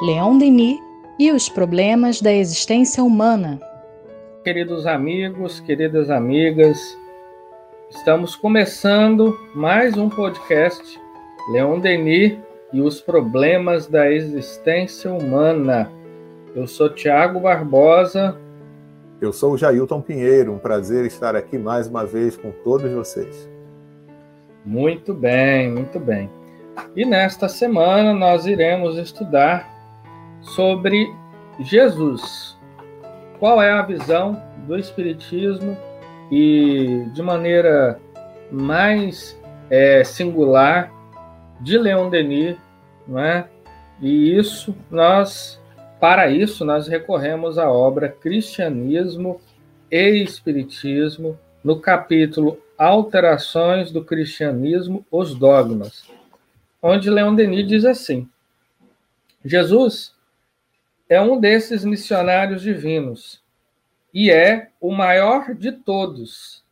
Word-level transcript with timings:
Leon 0.00 0.38
Denis 0.38 0.78
e 1.18 1.32
os 1.32 1.48
problemas 1.48 2.20
da 2.20 2.32
existência 2.32 3.02
humana. 3.02 3.58
Queridos 4.44 4.86
amigos, 4.86 5.58
queridas 5.58 6.08
amigas, 6.08 6.78
estamos 7.90 8.36
começando 8.36 9.36
mais 9.56 9.98
um 9.98 10.08
podcast 10.08 11.00
Leon 11.52 11.80
Denis 11.80 12.38
e 12.72 12.80
os 12.80 13.00
problemas 13.00 13.88
da 13.88 14.08
existência 14.08 15.12
humana. 15.12 15.90
Eu 16.54 16.68
sou 16.68 16.88
Tiago 16.88 17.40
Barbosa. 17.40 18.38
Eu 19.20 19.32
sou 19.32 19.54
o 19.54 19.58
Jailton 19.58 20.00
Pinheiro. 20.00 20.52
Um 20.52 20.58
prazer 20.58 21.06
estar 21.06 21.34
aqui 21.34 21.58
mais 21.58 21.88
uma 21.88 22.06
vez 22.06 22.36
com 22.36 22.52
todos 22.62 22.88
vocês. 22.92 23.50
Muito 24.64 25.12
bem, 25.12 25.72
muito 25.72 25.98
bem. 25.98 26.30
E 26.94 27.04
nesta 27.04 27.48
semana 27.48 28.14
nós 28.14 28.46
iremos 28.46 28.96
estudar 28.96 29.77
sobre 30.42 31.12
Jesus. 31.60 32.56
Qual 33.38 33.62
é 33.62 33.70
a 33.70 33.82
visão 33.82 34.42
do 34.66 34.76
Espiritismo 34.78 35.76
e, 36.30 37.04
de 37.12 37.22
maneira 37.22 38.00
mais 38.50 39.38
é, 39.70 40.02
singular, 40.04 40.92
de 41.60 41.76
Leon 41.76 42.08
Denis, 42.08 42.56
não 43.06 43.18
é? 43.18 43.48
E 44.00 44.36
isso 44.36 44.74
nós, 44.90 45.60
para 46.00 46.30
isso, 46.30 46.64
nós 46.64 46.86
recorremos 46.86 47.58
à 47.58 47.70
obra 47.70 48.08
Cristianismo 48.08 49.40
e 49.90 50.22
Espiritismo, 50.22 51.38
no 51.64 51.80
capítulo 51.80 52.58
Alterações 52.76 53.90
do 53.90 54.04
Cristianismo, 54.04 55.04
os 55.10 55.34
Dogmas, 55.34 56.04
onde 56.80 57.10
Leon 57.10 57.34
Denis 57.34 57.66
diz 57.66 57.84
assim: 57.84 58.28
Jesus 59.44 60.14
é 61.08 61.20
um 61.20 61.40
desses 61.40 61.84
missionários 61.84 62.62
divinos 62.62 63.42
e 64.12 64.30
é 64.30 64.70
o 64.80 64.92
maior 64.92 65.54
de 65.54 65.72
todos. 65.72 66.64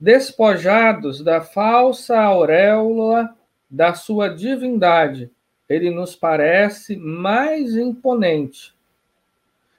Despojados 0.00 1.22
da 1.22 1.40
falsa 1.40 2.18
auréola 2.18 3.34
da 3.70 3.94
sua 3.94 4.28
divindade, 4.28 5.30
ele 5.68 5.90
nos 5.90 6.16
parece 6.16 6.96
mais 6.96 7.76
imponente. 7.76 8.74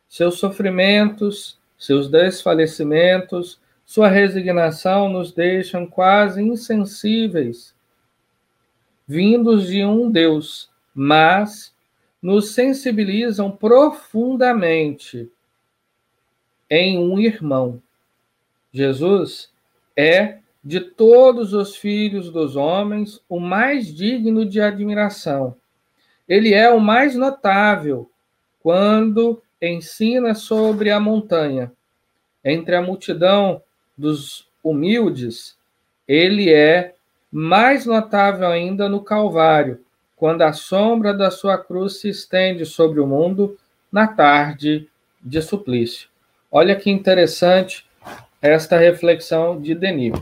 Seus 0.08 0.40
sofrimentos, 0.40 1.60
seus 1.78 2.10
desfalecimentos, 2.10 3.60
sua 3.86 4.08
resignação 4.08 5.10
nos 5.10 5.32
deixam 5.32 5.88
quase 5.88 6.42
insensíveis, 6.42 7.74
vindos 9.08 9.68
de 9.68 9.84
um 9.84 10.12
Deus, 10.12 10.70
mas 10.94 11.74
nos 12.22 12.54
sensibilizam 12.54 13.50
profundamente 13.52 15.32
em 16.70 17.00
um 17.00 17.20
irmão. 17.20 17.82
Jesus 18.72 19.52
é, 19.96 20.40
de 20.64 20.80
todos 20.80 21.54
os 21.54 21.76
filhos 21.76 22.32
dos 22.32 22.56
homens, 22.56 23.22
o 23.28 23.40
mais 23.40 23.94
digno 23.94 24.46
de 24.46 24.62
admiração. 24.62 25.56
Ele 26.28 26.54
é 26.54 26.70
o 26.70 26.80
mais 26.80 27.16
notável 27.16 28.10
quando 28.62 29.42
ensina 29.62 30.36
sobre 30.36 30.92
a 30.92 31.00
montanha. 31.00 31.72
Entre 32.44 32.76
a 32.76 32.82
multidão 32.82 33.62
dos 33.98 34.48
humildes, 34.64 35.58
ele 36.08 36.54
é 36.54 36.94
mais 37.32 37.86
notável 37.86 38.48
ainda 38.48 38.88
no 38.88 39.02
Calvário, 39.04 39.84
quando 40.20 40.42
a 40.42 40.52
sombra 40.52 41.14
da 41.14 41.32
sua 41.32 41.58
cruz 41.58 42.02
se 42.02 42.10
estende 42.10 42.66
sobre 42.66 43.00
o 43.00 43.08
mundo 43.08 43.58
na 43.90 44.06
tarde 44.06 44.90
de 45.22 45.42
suplício. 45.42 46.10
Olha 46.52 46.76
que 46.76 46.92
interessante 46.92 47.86
esta 48.42 48.78
reflexão 48.78 49.62
de 49.62 49.74
Denis, 49.74 50.14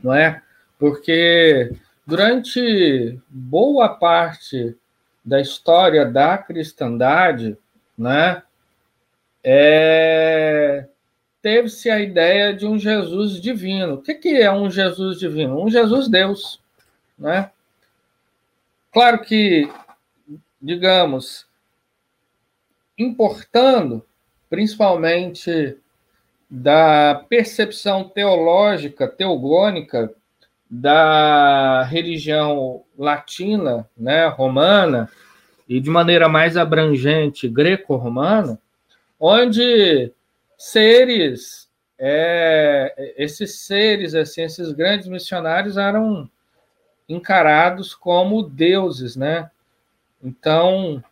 não 0.00 0.14
é? 0.14 0.40
Porque 0.78 1.72
durante 2.06 3.18
boa 3.28 3.88
parte 3.88 4.76
da 5.24 5.40
história 5.40 6.06
da 6.06 6.38
cristandade, 6.38 7.56
né, 7.98 8.42
é, 9.42 10.86
teve-se 11.42 11.90
a 11.90 11.98
ideia 11.98 12.54
de 12.54 12.64
um 12.64 12.78
Jesus 12.78 13.40
divino. 13.40 13.94
O 13.94 14.02
que, 14.02 14.14
que 14.14 14.40
é 14.40 14.52
um 14.52 14.70
Jesus 14.70 15.18
divino? 15.18 15.60
Um 15.60 15.68
Jesus 15.68 16.08
Deus, 16.08 16.60
né? 17.18 17.50
Claro 18.94 19.22
que, 19.22 19.68
digamos, 20.62 21.48
importando 22.96 24.06
principalmente 24.48 25.76
da 26.48 27.24
percepção 27.28 28.08
teológica, 28.08 29.08
teogônica 29.08 30.14
da 30.70 31.82
religião 31.82 32.84
latina, 32.96 33.84
né, 33.96 34.28
romana, 34.28 35.10
e 35.68 35.80
de 35.80 35.90
maneira 35.90 36.28
mais 36.28 36.56
abrangente 36.56 37.48
greco-romana, 37.48 38.60
onde 39.18 40.12
seres, 40.56 41.68
é, 41.98 43.12
esses 43.16 43.58
seres, 43.66 44.14
assim, 44.14 44.42
esses 44.42 44.70
grandes 44.70 45.08
missionários 45.08 45.76
eram 45.76 46.30
encarados 47.08 47.94
como 47.94 48.42
deuses, 48.42 49.16
né? 49.16 49.50
Então, 50.22 51.02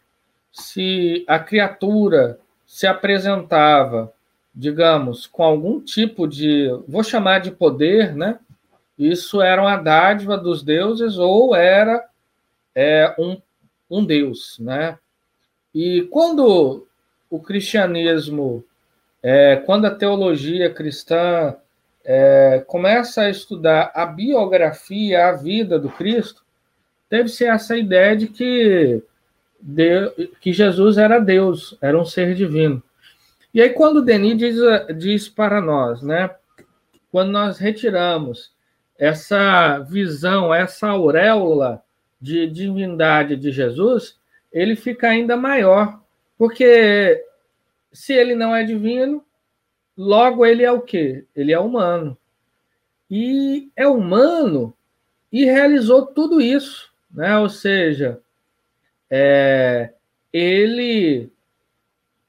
se 0.51 1.25
a 1.27 1.39
criatura 1.39 2.39
se 2.67 2.87
apresentava, 2.87 4.13
digamos, 4.55 5.27
com 5.27 5.43
algum 5.43 5.81
tipo 5.81 6.27
de, 6.27 6.69
vou 6.89 7.03
chamar 7.03 7.41
de 7.41 7.51
poder, 7.51 8.15
né? 8.15 8.39
Isso 8.99 9.41
era 9.43 9.61
uma 9.61 9.77
dádiva 9.77 10.37
dos 10.37 10.63
deuses 10.63 11.19
ou 11.19 11.55
era 11.55 12.05
é, 12.75 13.15
um, 13.19 13.41
um 13.91 14.05
deus, 14.05 14.59
né? 14.59 14.99
E 15.75 16.03
quando 16.11 16.87
o 17.31 17.41
cristianismo, 17.41 18.65
é, 19.23 19.57
quando 19.57 19.87
a 19.87 19.95
teologia 19.95 20.73
cristã 20.73 21.57
é, 22.05 22.65
começa 22.67 23.23
a 23.23 23.31
estudar 23.31 23.93
a 23.95 24.05
biografia, 24.07 25.29
a 25.29 25.33
vida 25.33 25.79
do 25.79 25.89
Cristo, 25.89 26.43
teve-se 27.09 27.45
essa 27.45 27.77
ideia 27.77 28.17
de 28.17 28.27
que, 28.27 29.03
de, 29.61 30.31
que 30.41 30.53
Jesus 30.53 30.99
era 30.99 31.19
Deus, 31.19 31.77
era 31.81 31.99
um 31.99 32.05
ser 32.05 32.35
divino. 32.35 32.83
E 33.55 33.61
aí, 33.61 33.71
quando 33.71 34.03
Denis 34.03 34.39
diz, 34.39 34.57
diz 34.97 35.29
para 35.29 35.61
nós, 35.61 36.03
né, 36.03 36.31
quando 37.11 37.31
nós 37.31 37.59
retiramos 37.59 38.53
essa 38.99 39.79
visão, 39.81 40.55
essa 40.55 40.89
auréola 40.89 41.83
de 42.21 42.47
divindade 42.47 43.37
de 43.37 43.51
Jesus, 43.51 44.19
ele 44.53 44.77
fica 44.77 45.09
ainda 45.09 45.37
maior, 45.37 46.01
porque 46.39 47.23
se 47.93 48.13
ele 48.15 48.35
não 48.35 48.55
é 48.55 48.65
divino, 48.65 49.25
Logo, 49.97 50.45
ele 50.45 50.63
é 50.63 50.73
o 50.73 50.81
quê? 50.81 51.25
Ele 51.35 51.53
é 51.53 51.59
humano. 51.59 52.17
E 53.11 53.71
é 53.77 53.87
humano 53.87 54.75
e 55.33 55.45
realizou 55.45 56.07
tudo 56.07 56.41
isso, 56.41 56.91
né? 57.11 57.39
Ou 57.39 57.49
seja, 57.49 58.21
é, 59.11 59.93
ele 60.33 61.31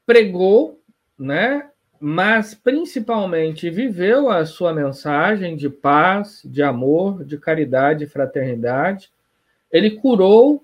pregou, 0.06 0.82
né? 1.18 1.70
Mas 2.00 2.54
principalmente 2.54 3.70
viveu 3.70 4.30
a 4.30 4.46
sua 4.46 4.74
mensagem 4.74 5.56
de 5.56 5.70
paz, 5.70 6.42
de 6.44 6.62
amor, 6.62 7.24
de 7.24 7.38
caridade 7.38 8.04
e 8.04 8.08
fraternidade. 8.08 9.10
Ele 9.72 9.92
curou, 9.92 10.64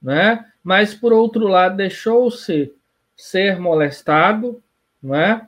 né? 0.00 0.46
Mas 0.62 0.94
por 0.94 1.12
outro 1.12 1.48
lado 1.48 1.76
deixou-se 1.76 2.72
ser 3.16 3.58
molestado, 3.58 4.62
não 5.02 5.14
é? 5.14 5.46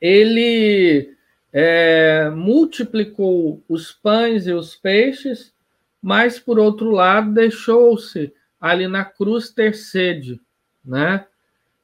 Ele 0.00 1.14
é, 1.52 2.30
multiplicou 2.30 3.62
os 3.68 3.92
pães 3.92 4.46
e 4.46 4.52
os 4.52 4.76
peixes, 4.76 5.52
mas, 6.00 6.38
por 6.38 6.58
outro 6.58 6.90
lado, 6.90 7.32
deixou-se 7.32 8.32
ali 8.60 8.86
na 8.86 9.04
cruz 9.04 9.50
ter 9.50 9.74
sede, 9.74 10.40
né? 10.84 11.26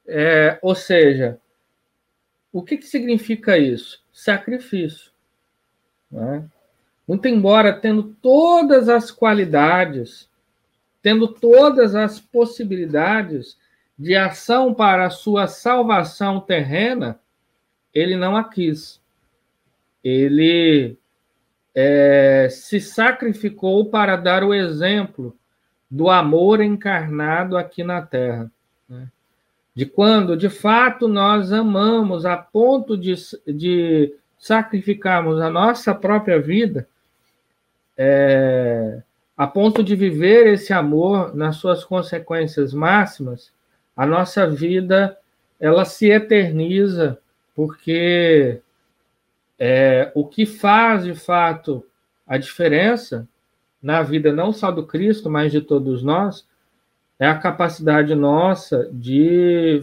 É, 0.07 0.59
ou 0.61 0.75
seja, 0.75 1.39
o 2.51 2.61
que, 2.61 2.77
que 2.77 2.85
significa 2.85 3.57
isso? 3.57 4.01
Sacrifício. 4.13 5.11
Né? 6.09 6.47
Muito 7.07 7.27
embora 7.27 7.73
tendo 7.73 8.15
todas 8.21 8.87
as 8.87 9.11
qualidades, 9.11 10.29
tendo 11.01 11.27
todas 11.27 11.95
as 11.95 12.19
possibilidades 12.19 13.57
de 13.97 14.15
ação 14.15 14.73
para 14.73 15.05
a 15.05 15.09
sua 15.09 15.47
salvação 15.47 16.39
terrena, 16.39 17.19
ele 17.95 18.17
não 18.17 18.35
a 18.35 18.43
quis. 18.43 19.01
Ele 20.03 20.97
é, 21.73 22.49
se 22.51 22.81
sacrificou 22.81 23.85
para 23.85 24.17
dar 24.17 24.43
o 24.43 24.53
exemplo 24.53 25.35
do 25.89 26.09
amor 26.09 26.61
encarnado 26.61 27.57
aqui 27.57 27.83
na 27.83 28.01
Terra. 28.01 28.51
Né? 28.87 29.07
De 29.73 29.85
quando, 29.85 30.35
de 30.35 30.49
fato, 30.49 31.07
nós 31.07 31.51
amamos 31.53 32.25
a 32.25 32.35
ponto 32.35 32.97
de, 32.97 33.15
de 33.47 34.13
sacrificarmos 34.37 35.41
a 35.41 35.49
nossa 35.49 35.95
própria 35.95 36.39
vida, 36.39 36.87
é, 37.97 39.01
a 39.37 39.47
ponto 39.47 39.83
de 39.83 39.95
viver 39.95 40.47
esse 40.47 40.71
amor 40.71 41.35
nas 41.35 41.57
suas 41.57 41.83
consequências 41.83 42.73
máximas, 42.73 43.51
a 43.95 44.05
nossa 44.05 44.47
vida 44.47 45.17
ela 45.59 45.85
se 45.85 46.09
eterniza, 46.09 47.17
porque 47.55 48.61
é, 49.57 50.11
o 50.13 50.25
que 50.25 50.45
faz 50.45 51.05
de 51.05 51.15
fato 51.15 51.83
a 52.27 52.37
diferença 52.37 53.27
na 53.81 54.01
vida 54.01 54.33
não 54.33 54.51
só 54.51 54.71
do 54.71 54.85
Cristo, 54.85 55.29
mas 55.29 55.51
de 55.51 55.61
todos 55.61 56.03
nós, 56.03 56.45
é 57.19 57.27
a 57.27 57.37
capacidade 57.37 58.13
nossa 58.15 58.89
de 58.91 59.81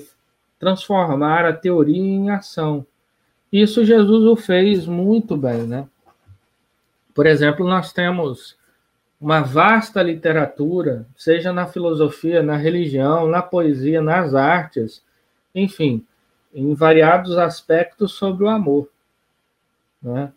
transformar 0.58 1.44
a 1.44 1.52
teoria 1.52 1.96
em 1.96 2.30
ação. 2.30 2.84
Isso 3.52 3.84
Jesus 3.84 4.24
o 4.24 4.36
fez 4.36 4.86
muito 4.86 5.36
bem, 5.36 5.62
né? 5.62 5.86
Por 7.14 7.26
exemplo, 7.26 7.66
nós 7.66 7.92
temos 7.92 8.56
uma 9.20 9.40
vasta 9.40 10.02
literatura, 10.02 11.06
seja 11.16 11.52
na 11.52 11.66
filosofia, 11.66 12.42
na 12.42 12.56
religião, 12.56 13.28
na 13.28 13.40
poesia, 13.40 14.02
nas 14.02 14.34
artes, 14.34 15.02
enfim, 15.54 16.04
em 16.54 16.74
variados 16.74 17.38
aspectos 17.38 18.12
sobre 18.12 18.44
o 18.44 18.48
amor. 18.48 18.88
Né? 20.02 20.32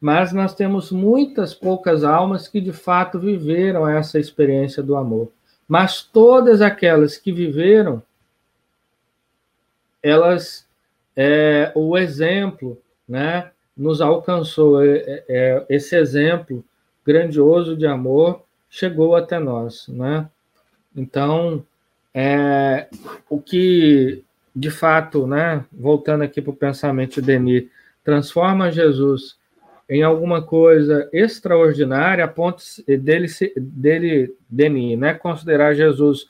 Mas 0.00 0.32
nós 0.32 0.54
temos 0.54 0.92
muitas 0.92 1.54
poucas 1.54 2.04
almas 2.04 2.46
que 2.48 2.60
de 2.60 2.72
fato 2.72 3.18
viveram 3.18 3.88
essa 3.88 4.18
experiência 4.18 4.82
do 4.82 4.96
amor. 4.96 5.30
Mas 5.66 6.02
todas 6.02 6.62
aquelas 6.62 7.16
que 7.16 7.32
viveram, 7.32 8.02
elas, 10.02 10.66
é, 11.14 11.72
o 11.74 11.98
exemplo, 11.98 12.80
né, 13.06 13.50
nos 13.76 14.00
alcançou. 14.00 14.82
É, 14.82 14.96
é, 14.98 15.24
é 15.28 15.66
esse 15.68 15.96
exemplo 15.96 16.64
grandioso 17.04 17.76
de 17.76 17.86
amor 17.86 18.42
chegou 18.68 19.16
até 19.16 19.38
nós, 19.38 19.88
né? 19.88 20.28
Então, 20.94 21.64
é, 22.12 22.88
o 23.30 23.40
que 23.40 24.24
de 24.54 24.70
fato, 24.70 25.26
né, 25.26 25.64
voltando 25.72 26.22
aqui 26.22 26.40
para 26.40 26.50
o 26.50 26.56
pensamento 26.56 27.16
de 27.16 27.22
Denis, 27.22 27.68
transforma 28.02 28.70
Jesus 28.70 29.36
em 29.88 30.02
alguma 30.02 30.42
coisa 30.42 31.08
extraordinária, 31.12 32.24
a 32.24 32.28
ponto 32.28 32.62
dele, 32.86 33.26
dele 33.56 34.34
Denis, 34.48 34.98
né, 34.98 35.14
considerar 35.14 35.74
Jesus 35.74 36.28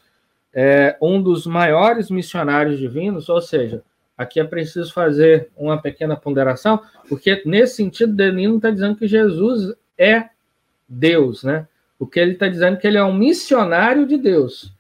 é, 0.55 0.97
um 1.01 1.21
dos 1.21 1.47
maiores 1.47 2.11
missionários 2.11 2.79
divinos, 2.79 3.29
ou 3.29 3.41
seja, 3.41 3.83
aqui 4.17 4.41
é 4.41 4.45
preciso 4.45 4.93
fazer 4.93 5.49
uma 5.57 5.81
pequena 5.81 6.17
ponderação, 6.17 6.81
porque 7.09 7.43
nesse 7.45 7.77
sentido, 7.77 8.13
Denis 8.13 8.49
não 8.49 8.57
está 8.57 8.71
dizendo 8.71 8.97
que 8.97 9.07
Jesus 9.07 9.75
é 9.97 10.29
Deus, 10.89 11.43
né? 11.43 11.67
O 11.99 12.07
que 12.07 12.21
ele 12.21 12.33
está 12.33 12.49
dizendo 12.49 12.77
é 12.77 12.81
que 12.81 12.87
ele 12.87 12.97
é 12.97 13.05
um 13.05 13.13
missionário 13.13 14.07
de 14.07 14.17
Deus. 14.17 14.73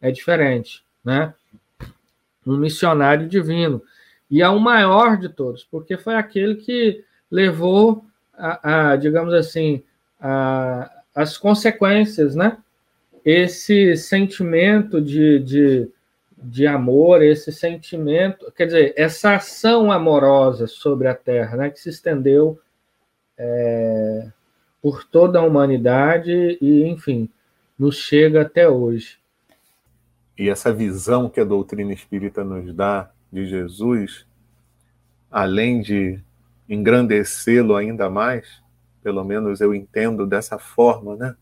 É 0.00 0.10
diferente, 0.10 0.82
né? 1.04 1.34
Um 2.46 2.56
missionário 2.56 3.28
divino. 3.28 3.82
E 4.30 4.42
é 4.42 4.48
o 4.48 4.58
maior 4.58 5.18
de 5.18 5.28
todos, 5.28 5.64
porque 5.64 5.96
foi 5.96 6.14
aquele 6.14 6.56
que 6.56 7.04
levou 7.30 8.04
a, 8.32 8.92
a 8.92 8.96
digamos 8.96 9.34
assim, 9.34 9.82
a, 10.20 10.90
as 11.14 11.36
consequências, 11.36 12.34
né? 12.34 12.58
Esse 13.24 13.96
sentimento 13.96 15.00
de, 15.00 15.38
de, 15.38 15.90
de 16.36 16.66
amor, 16.66 17.22
esse 17.22 17.52
sentimento, 17.52 18.50
quer 18.56 18.66
dizer, 18.66 18.94
essa 18.96 19.34
ação 19.36 19.92
amorosa 19.92 20.66
sobre 20.66 21.08
a 21.08 21.14
Terra, 21.14 21.56
né? 21.56 21.70
Que 21.70 21.78
se 21.78 21.90
estendeu 21.90 22.58
é, 23.38 24.28
por 24.80 25.04
toda 25.04 25.38
a 25.38 25.44
humanidade 25.44 26.58
e, 26.60 26.84
enfim, 26.84 27.28
nos 27.78 27.96
chega 27.96 28.42
até 28.42 28.68
hoje. 28.68 29.21
E 30.42 30.50
essa 30.50 30.72
visão 30.72 31.30
que 31.30 31.38
a 31.38 31.44
doutrina 31.44 31.92
espírita 31.92 32.42
nos 32.42 32.74
dá 32.74 33.08
de 33.32 33.46
Jesus, 33.46 34.26
além 35.30 35.80
de 35.80 36.18
engrandecê-lo 36.68 37.76
ainda 37.76 38.10
mais, 38.10 38.60
pelo 39.04 39.22
menos 39.22 39.60
eu 39.60 39.72
entendo 39.72 40.26
dessa 40.26 40.58
forma, 40.58 41.14
né? 41.14 41.36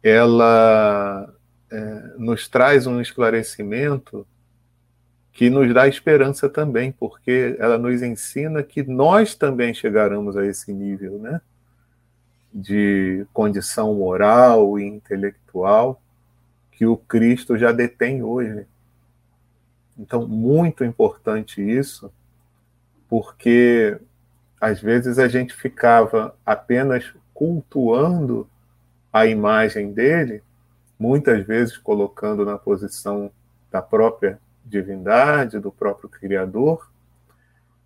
Ela 0.00 1.28
é, 1.72 2.14
nos 2.16 2.46
traz 2.46 2.86
um 2.86 3.00
esclarecimento 3.00 4.24
que 5.32 5.50
nos 5.50 5.74
dá 5.74 5.88
esperança 5.88 6.48
também, 6.48 6.92
porque 6.92 7.56
ela 7.58 7.76
nos 7.78 8.00
ensina 8.00 8.62
que 8.62 8.84
nós 8.84 9.34
também 9.34 9.74
chegaremos 9.74 10.36
a 10.36 10.46
esse 10.46 10.72
nível, 10.72 11.18
né? 11.18 11.40
de 12.54 13.26
condição 13.32 13.92
moral 13.92 14.78
e 14.78 14.84
intelectual 14.86 16.00
que 16.78 16.86
o 16.86 16.96
Cristo 16.96 17.58
já 17.58 17.72
detém 17.72 18.22
hoje. 18.22 18.64
Então, 19.98 20.28
muito 20.28 20.84
importante 20.84 21.60
isso, 21.60 22.08
porque 23.08 23.98
às 24.60 24.80
vezes 24.80 25.18
a 25.18 25.26
gente 25.26 25.52
ficava 25.52 26.36
apenas 26.46 27.12
cultuando 27.34 28.48
a 29.12 29.26
imagem 29.26 29.92
dele, 29.92 30.40
muitas 30.96 31.44
vezes 31.44 31.76
colocando 31.76 32.44
na 32.44 32.56
posição 32.56 33.28
da 33.72 33.82
própria 33.82 34.38
divindade, 34.64 35.58
do 35.58 35.72
próprio 35.72 36.08
Criador, 36.08 36.92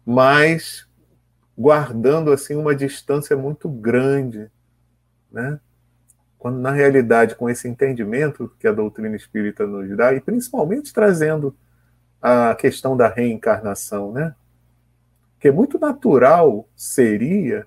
mas 0.04 0.86
guardando 1.56 2.30
assim 2.30 2.56
uma 2.56 2.74
distância 2.74 3.38
muito 3.38 3.70
grande, 3.70 4.50
né? 5.30 5.58
Quando 6.42 6.58
na 6.58 6.72
realidade 6.72 7.36
com 7.36 7.48
esse 7.48 7.68
entendimento 7.68 8.52
que 8.58 8.66
a 8.66 8.72
doutrina 8.72 9.14
espírita 9.14 9.64
nos 9.64 9.96
dá 9.96 10.12
e 10.12 10.20
principalmente 10.20 10.92
trazendo 10.92 11.56
a 12.20 12.52
questão 12.56 12.96
da 12.96 13.06
reencarnação, 13.06 14.10
né? 14.10 14.34
Que 15.38 15.46
é 15.46 15.52
muito 15.52 15.78
natural 15.78 16.68
seria 16.74 17.64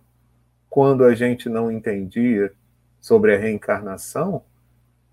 quando 0.70 1.06
a 1.06 1.16
gente 1.16 1.48
não 1.48 1.72
entendia 1.72 2.52
sobre 3.00 3.34
a 3.34 3.40
reencarnação 3.40 4.44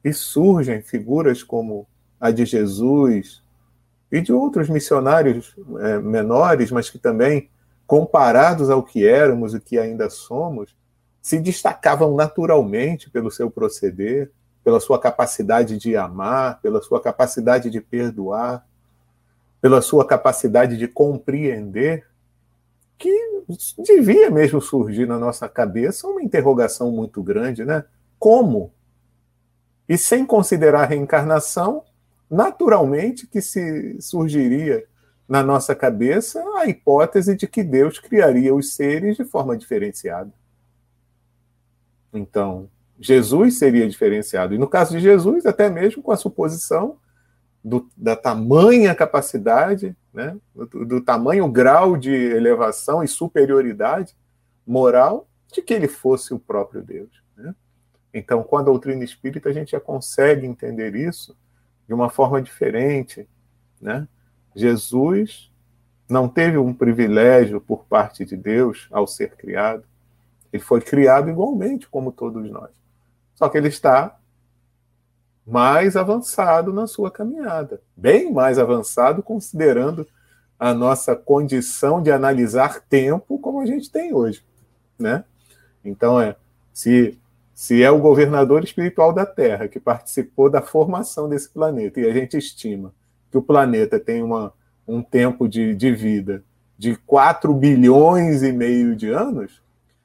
e 0.02 0.12
surgem 0.12 0.82
figuras 0.82 1.44
como 1.44 1.86
a 2.20 2.32
de 2.32 2.44
Jesus 2.44 3.44
e 4.10 4.20
de 4.20 4.32
outros 4.32 4.68
missionários 4.68 5.54
é, 5.78 6.00
menores, 6.00 6.72
mas 6.72 6.90
que 6.90 6.98
também 6.98 7.48
comparados 7.86 8.70
ao 8.70 8.82
que 8.82 9.06
éramos 9.06 9.54
e 9.54 9.60
que 9.60 9.78
ainda 9.78 10.10
somos, 10.10 10.74
se 11.22 11.38
destacavam 11.38 12.16
naturalmente 12.16 13.08
pelo 13.08 13.30
seu 13.30 13.48
proceder, 13.48 14.32
pela 14.64 14.80
sua 14.80 14.98
capacidade 14.98 15.78
de 15.78 15.96
amar, 15.96 16.60
pela 16.60 16.82
sua 16.82 17.00
capacidade 17.00 17.70
de 17.70 17.80
perdoar, 17.80 18.66
pela 19.60 19.80
sua 19.80 20.04
capacidade 20.04 20.76
de 20.76 20.88
compreender, 20.88 22.04
que 22.98 23.44
devia 23.78 24.30
mesmo 24.30 24.60
surgir 24.60 25.06
na 25.06 25.18
nossa 25.18 25.48
cabeça 25.48 26.08
uma 26.08 26.22
interrogação 26.22 26.90
muito 26.90 27.22
grande, 27.22 27.64
né? 27.64 27.84
Como? 28.18 28.72
E 29.88 29.96
sem 29.96 30.26
considerar 30.26 30.82
a 30.82 30.86
reencarnação, 30.86 31.84
naturalmente 32.28 33.26
que 33.26 33.40
se 33.40 34.00
surgiria 34.00 34.84
na 35.28 35.42
nossa 35.42 35.74
cabeça 35.74 36.42
a 36.56 36.66
hipótese 36.66 37.36
de 37.36 37.46
que 37.46 37.62
Deus 37.62 37.98
criaria 37.98 38.54
os 38.54 38.74
seres 38.74 39.16
de 39.16 39.24
forma 39.24 39.56
diferenciada. 39.56 40.32
Então, 42.12 42.68
Jesus 42.98 43.58
seria 43.58 43.88
diferenciado. 43.88 44.54
E 44.54 44.58
no 44.58 44.68
caso 44.68 44.92
de 44.92 45.00
Jesus, 45.00 45.46
até 45.46 45.68
mesmo 45.68 46.02
com 46.02 46.12
a 46.12 46.16
suposição 46.16 46.98
do, 47.64 47.88
da 47.96 48.16
tamanha 48.16 48.94
capacidade, 48.94 49.96
né, 50.12 50.36
do, 50.54 50.84
do 50.84 51.00
tamanho 51.00 51.48
grau 51.48 51.96
de 51.96 52.12
elevação 52.12 53.02
e 53.02 53.08
superioridade 53.08 54.14
moral 54.66 55.28
de 55.52 55.62
que 55.62 55.74
ele 55.74 55.88
fosse 55.88 56.34
o 56.34 56.38
próprio 56.38 56.82
Deus. 56.82 57.22
Né? 57.36 57.54
Então, 58.12 58.42
com 58.42 58.56
a 58.56 58.62
doutrina 58.62 59.04
espírita, 59.04 59.48
a 59.48 59.52
gente 59.52 59.72
já 59.72 59.80
consegue 59.80 60.46
entender 60.46 60.94
isso 60.94 61.36
de 61.86 61.94
uma 61.94 62.08
forma 62.08 62.40
diferente. 62.40 63.28
Né? 63.80 64.06
Jesus 64.54 65.50
não 66.08 66.28
teve 66.28 66.58
um 66.58 66.74
privilégio 66.74 67.60
por 67.60 67.84
parte 67.84 68.24
de 68.24 68.36
Deus 68.36 68.88
ao 68.90 69.06
ser 69.06 69.34
criado. 69.36 69.84
Ele 70.52 70.62
foi 70.62 70.80
criado 70.80 71.30
igualmente 71.30 71.88
como 71.88 72.12
todos 72.12 72.48
nós. 72.50 72.70
Só 73.34 73.48
que 73.48 73.56
ele 73.56 73.68
está 73.68 74.18
mais 75.46 75.96
avançado 75.96 76.72
na 76.72 76.86
sua 76.86 77.10
caminhada, 77.10 77.80
bem 77.96 78.32
mais 78.32 78.58
avançado 78.58 79.22
considerando 79.22 80.06
a 80.58 80.72
nossa 80.72 81.16
condição 81.16 82.00
de 82.00 82.12
analisar 82.12 82.80
tempo 82.80 83.38
como 83.38 83.60
a 83.60 83.66
gente 83.66 83.90
tem 83.90 84.14
hoje, 84.14 84.44
né? 84.96 85.24
Então 85.84 86.20
é, 86.20 86.36
se 86.72 87.18
Se 87.54 87.82
é 87.82 87.90
o 87.90 87.98
governador 87.98 88.64
espiritual 88.64 89.12
da 89.12 89.26
Terra 89.26 89.68
que 89.68 89.80
participou 89.80 90.48
da 90.48 90.62
formação 90.62 91.28
desse 91.28 91.48
planeta, 91.48 92.00
e 92.00 92.08
a 92.08 92.12
gente 92.12 92.36
estima 92.36 92.94
que 93.30 93.38
o 93.38 93.42
planeta 93.42 93.98
tem 94.00 94.22
uma, 94.22 94.52
um 94.86 95.02
tempo 95.02 95.48
de, 95.48 95.74
de 95.74 95.92
vida 95.92 96.44
de 96.78 96.96
4 96.96 97.54
bilhões 97.54 98.42
e 98.42 98.50
meio 98.52 98.96
de 98.96 99.08
anos, 99.08 99.61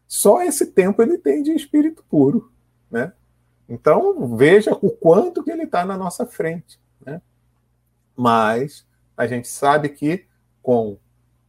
só 0.07 0.41
esse 0.41 0.67
tempo 0.67 1.01
ele 1.01 1.17
tem 1.17 1.43
de 1.43 1.51
espírito 1.51 2.03
puro. 2.09 2.51
Né? 2.89 3.11
Então, 3.67 4.35
veja 4.35 4.71
o 4.73 4.89
quanto 4.89 5.43
que 5.43 5.51
ele 5.51 5.63
está 5.63 5.85
na 5.85 5.97
nossa 5.97 6.25
frente. 6.25 6.79
Né? 7.05 7.21
Mas 8.15 8.85
a 9.15 9.27
gente 9.27 9.47
sabe 9.47 9.89
que 9.89 10.25
com 10.63 10.97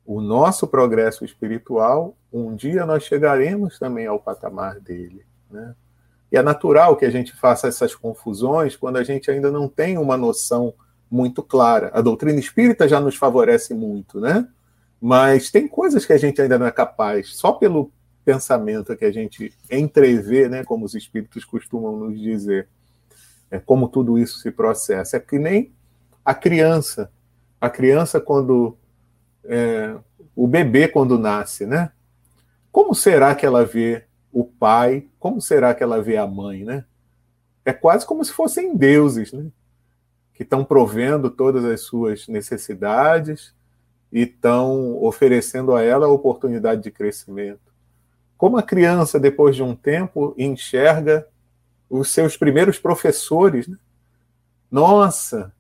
o 0.05 0.21
nosso 0.21 0.67
progresso 0.67 1.25
espiritual, 1.25 2.17
um 2.33 2.55
dia 2.57 2.85
nós 2.85 3.05
chegaremos 3.05 3.79
também 3.79 4.07
ao 4.07 4.19
patamar 4.19 4.81
dele. 4.81 5.25
Né? 5.51 5.75
E 6.33 6.37
é 6.37 6.43
natural 6.43 6.97
que 6.97 7.05
a 7.05 7.11
gente 7.11 7.35
faça 7.35 7.69
essas 7.69 7.95
confusões 7.95 8.77
quando 8.77 8.97
a 8.97 9.05
gente 9.05 9.31
ainda 9.31 9.51
não 9.51 9.69
tem 9.69 9.97
uma 9.99 10.17
noção 10.17 10.75
muito 11.11 11.43
clara. 11.43 11.91
A 11.95 12.01
doutrina 12.01 12.39
espírita 12.39 12.89
já 12.89 13.01
nos 13.01 13.17
favorece 13.17 13.73
muito, 13.73 14.21
né? 14.21 14.47
Mas 15.01 15.51
tem 15.51 15.67
coisas 15.67 16.05
que 16.05 16.13
a 16.13 16.19
gente 16.19 16.41
ainda 16.41 16.59
não 16.59 16.67
é 16.67 16.71
capaz, 16.71 17.35
só 17.37 17.53
pelo 17.53 17.91
pensamento 18.29 18.95
que 18.95 19.07
a 19.07 19.11
gente 19.11 19.55
entrevê, 19.71 20.51
né, 20.51 20.63
como 20.63 20.85
os 20.85 20.95
espíritos 20.95 21.47
costumam 21.47 21.97
nos 21.97 22.21
dizer, 22.21 22.69
é 23.51 23.59
como 23.59 23.89
tudo 23.89 24.19
isso 24.19 24.41
se 24.41 24.51
processa. 24.51 25.17
É 25.17 25.21
que 25.21 25.39
nem 25.39 25.73
a 26.23 26.35
criança. 26.35 27.11
A 27.59 27.71
criança, 27.71 28.21
quando 28.21 28.77
é, 29.45 29.97
o 30.37 30.47
bebê 30.47 30.89
quando 30.89 31.19
nasce, 31.19 31.65
né? 31.65 31.91
Como 32.71 32.95
será 32.95 33.35
que 33.35 33.47
ela 33.47 33.65
vê 33.65 34.05
o 34.31 34.45
pai? 34.45 35.09
Como 35.19 35.41
será 35.41 35.75
que 35.75 35.83
ela 35.83 36.03
vê 36.03 36.19
a 36.19 36.27
mãe, 36.27 36.65
né? 36.65 36.85
É 37.65 37.73
quase 37.73 38.05
como 38.05 38.23
se 38.23 38.33
fossem 38.33 38.77
deuses, 38.77 39.33
né? 39.33 39.47
Que 40.35 40.43
estão 40.43 40.67
provendo 40.67 41.31
todas 41.31 41.65
as 41.65 41.81
suas 41.81 42.29
necessidades 42.29 43.55
e 44.13 44.25
estão 44.25 45.03
oferecendo 45.03 45.75
a 45.75 45.83
ela 45.83 46.05
a 46.05 46.11
oportunidade 46.11 46.83
de 46.83 46.91
crescimento. 46.91 47.68
Como 48.39 48.57
a 48.57 48.63
criança, 48.63 49.19
depois 49.19 49.57
de 49.57 49.65
um 49.65 49.75
tempo, 49.75 50.33
enxerga 50.39 51.27
os 51.91 52.13
seus 52.13 52.37
primeiros 52.37 52.79
professores, 52.79 53.67
né? 53.67 53.77
Nossa, 54.71 55.53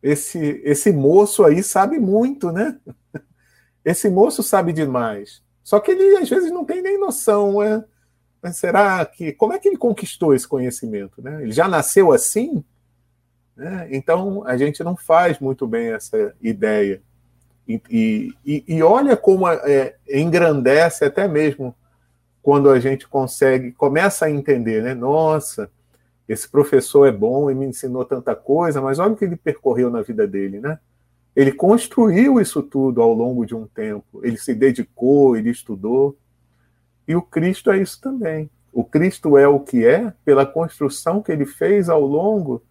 esse, 0.00 0.62
esse 0.64 0.92
moço 0.92 1.44
aí 1.44 1.60
sabe 1.60 1.98
muito, 1.98 2.52
né? 2.52 2.78
Esse 3.84 4.08
moço 4.08 4.42
sabe 4.42 4.72
demais. 4.72 5.42
Só 5.62 5.78
que 5.78 5.90
ele, 5.90 6.16
às 6.16 6.26
vezes, 6.26 6.50
não 6.50 6.64
tem 6.64 6.80
nem 6.80 6.98
noção. 6.98 7.62
É? 7.62 7.84
Mas 8.40 8.56
será 8.56 9.04
que. 9.04 9.30
Como 9.32 9.52
é 9.52 9.58
que 9.58 9.68
ele 9.68 9.76
conquistou 9.76 10.34
esse 10.34 10.48
conhecimento? 10.48 11.20
Né? 11.20 11.42
Ele 11.42 11.52
já 11.52 11.68
nasceu 11.68 12.10
assim? 12.10 12.64
Né? 13.54 13.88
Então, 13.90 14.42
a 14.46 14.56
gente 14.56 14.82
não 14.82 14.96
faz 14.96 15.38
muito 15.38 15.66
bem 15.66 15.92
essa 15.92 16.34
ideia. 16.40 17.02
E, 17.68 18.32
e, 18.44 18.64
e 18.66 18.82
olha 18.82 19.18
como 19.18 19.46
é, 19.46 19.96
engrandece 20.08 21.04
até 21.04 21.28
mesmo 21.28 21.74
quando 22.44 22.68
a 22.68 22.78
gente 22.78 23.08
consegue, 23.08 23.72
começa 23.72 24.26
a 24.26 24.30
entender, 24.30 24.82
né? 24.82 24.92
Nossa, 24.92 25.70
esse 26.28 26.46
professor 26.46 27.06
é 27.06 27.10
bom 27.10 27.50
e 27.50 27.54
me 27.54 27.64
ensinou 27.64 28.04
tanta 28.04 28.36
coisa, 28.36 28.82
mas 28.82 28.98
olha 28.98 29.14
o 29.14 29.16
que 29.16 29.24
ele 29.24 29.34
percorreu 29.34 29.90
na 29.90 30.02
vida 30.02 30.26
dele, 30.26 30.60
né? 30.60 30.78
Ele 31.34 31.50
construiu 31.50 32.38
isso 32.38 32.62
tudo 32.62 33.00
ao 33.00 33.14
longo 33.14 33.46
de 33.46 33.54
um 33.54 33.66
tempo. 33.66 34.20
Ele 34.22 34.36
se 34.36 34.54
dedicou, 34.54 35.38
ele 35.38 35.48
estudou. 35.48 36.18
E 37.08 37.16
o 37.16 37.22
Cristo 37.22 37.70
é 37.70 37.78
isso 37.78 37.98
também. 37.98 38.50
O 38.70 38.84
Cristo 38.84 39.38
é 39.38 39.48
o 39.48 39.58
que 39.58 39.86
é 39.86 40.12
pela 40.22 40.44
construção 40.44 41.22
que 41.22 41.32
ele 41.32 41.46
fez 41.46 41.88
ao 41.88 42.02
longo 42.02 42.62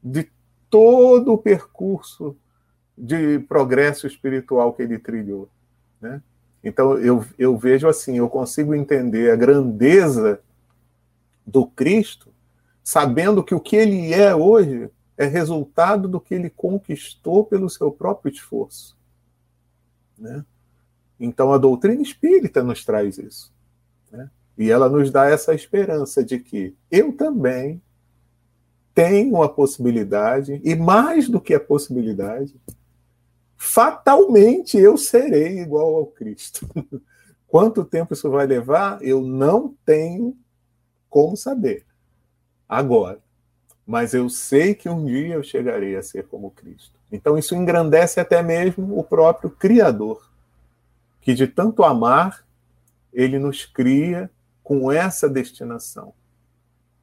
de 0.00 0.30
todo 0.70 1.32
o 1.32 1.38
percurso 1.38 2.36
de 2.96 3.40
progresso 3.40 4.06
espiritual 4.06 4.72
que 4.72 4.82
ele 4.82 5.00
trilhou. 5.00 5.48
Né? 6.00 6.22
Então 6.62 6.98
eu, 6.98 7.24
eu 7.38 7.56
vejo 7.56 7.88
assim, 7.88 8.18
eu 8.18 8.28
consigo 8.28 8.74
entender 8.74 9.30
a 9.30 9.36
grandeza 9.36 10.40
do 11.46 11.66
Cristo 11.66 12.30
sabendo 12.82 13.42
que 13.42 13.54
o 13.54 13.60
que 13.60 13.76
ele 13.76 14.12
é 14.12 14.34
hoje 14.34 14.90
é 15.16 15.26
resultado 15.26 16.08
do 16.08 16.20
que 16.20 16.34
ele 16.34 16.50
conquistou 16.50 17.44
pelo 17.44 17.68
seu 17.68 17.90
próprio 17.90 18.32
esforço. 18.32 18.96
Né? 20.18 20.44
Então 21.18 21.52
a 21.52 21.58
doutrina 21.58 22.00
espírita 22.02 22.62
nos 22.62 22.84
traz 22.84 23.18
isso. 23.18 23.52
Né? 24.10 24.30
E 24.56 24.70
ela 24.70 24.88
nos 24.88 25.10
dá 25.10 25.26
essa 25.26 25.54
esperança 25.54 26.24
de 26.24 26.38
que 26.38 26.74
eu 26.90 27.12
também 27.12 27.80
tenho 28.94 29.42
a 29.42 29.48
possibilidade, 29.48 30.60
e 30.64 30.74
mais 30.74 31.28
do 31.28 31.40
que 31.40 31.54
a 31.54 31.60
possibilidade, 31.60 32.54
fatalmente 33.62 34.78
eu 34.78 34.96
serei 34.96 35.60
igual 35.60 35.94
ao 35.94 36.06
Cristo. 36.06 36.66
Quanto 37.46 37.84
tempo 37.84 38.14
isso 38.14 38.30
vai 38.30 38.46
levar, 38.46 39.02
eu 39.02 39.20
não 39.20 39.74
tenho 39.84 40.34
como 41.10 41.36
saber. 41.36 41.84
Agora, 42.66 43.18
mas 43.86 44.14
eu 44.14 44.30
sei 44.30 44.74
que 44.74 44.88
um 44.88 45.04
dia 45.04 45.34
eu 45.34 45.42
chegarei 45.42 45.94
a 45.94 46.02
ser 46.02 46.26
como 46.26 46.50
Cristo. 46.52 46.98
Então 47.12 47.36
isso 47.36 47.54
engrandece 47.54 48.18
até 48.18 48.42
mesmo 48.42 48.98
o 48.98 49.04
próprio 49.04 49.50
Criador, 49.50 50.26
que 51.20 51.34
de 51.34 51.46
tanto 51.46 51.84
amar, 51.84 52.46
ele 53.12 53.38
nos 53.38 53.66
cria 53.66 54.30
com 54.62 54.90
essa 54.90 55.28
destinação. 55.28 56.14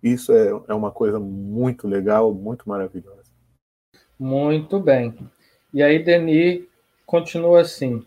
Isso 0.02 0.34
é, 0.34 0.48
é 0.68 0.74
uma 0.74 0.90
coisa 0.90 1.20
muito 1.20 1.88
legal, 1.88 2.34
muito 2.34 2.68
maravilhosa. 2.68 3.32
Muito 4.18 4.80
bem. 4.80 5.16
E 5.74 5.84
aí 5.84 6.00
Denis 6.00 6.64
continua 7.06 7.62
assim: 7.62 8.06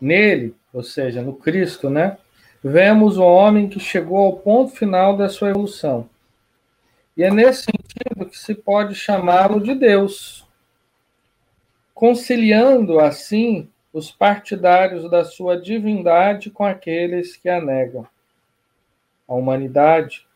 nele, 0.00 0.54
ou 0.72 0.82
seja, 0.82 1.22
no 1.22 1.34
Cristo, 1.34 1.88
né? 1.90 2.18
Vemos 2.62 3.18
o 3.18 3.24
homem 3.24 3.68
que 3.68 3.78
chegou 3.78 4.18
ao 4.18 4.36
ponto 4.38 4.72
final 4.74 5.16
da 5.16 5.28
sua 5.28 5.50
evolução 5.50 6.08
e 7.18 7.24
é 7.24 7.32
nesse 7.32 7.64
sentido 7.64 8.30
que 8.30 8.38
se 8.38 8.54
pode 8.54 8.94
chamá-lo 8.94 9.60
de 9.60 9.74
Deus, 9.74 10.46
conciliando 11.92 13.00
assim 13.00 13.68
os 13.92 14.08
partidários 14.08 15.10
da 15.10 15.24
sua 15.24 15.60
divindade 15.60 16.48
com 16.48 16.64
aqueles 16.64 17.36
que 17.36 17.48
a 17.48 17.60
negam. 17.60 18.06
A 19.26 19.34
humanidade 19.34 20.28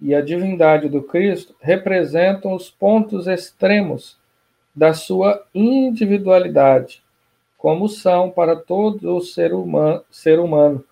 e 0.00 0.14
a 0.14 0.20
divindade 0.20 0.88
do 0.88 1.02
Cristo 1.02 1.52
representam 1.60 2.54
os 2.54 2.70
pontos 2.70 3.26
extremos 3.26 4.16
da 4.80 4.94
sua 4.94 5.44
individualidade, 5.54 7.02
como 7.58 7.86
são 7.86 8.30
para 8.30 8.56
todo 8.56 9.14
o 9.14 9.20
ser 9.20 9.52
humano, 9.52 10.02
ser 10.10 10.40
humano. 10.40 10.82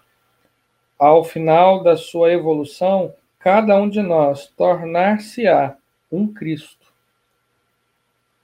Ao 0.99 1.25
final 1.25 1.83
da 1.83 1.97
sua 1.97 2.30
evolução, 2.30 3.14
cada 3.38 3.75
um 3.76 3.88
de 3.88 4.02
nós 4.02 4.47
tornar-se-á 4.49 5.75
um 6.12 6.30
Cristo. 6.30 6.92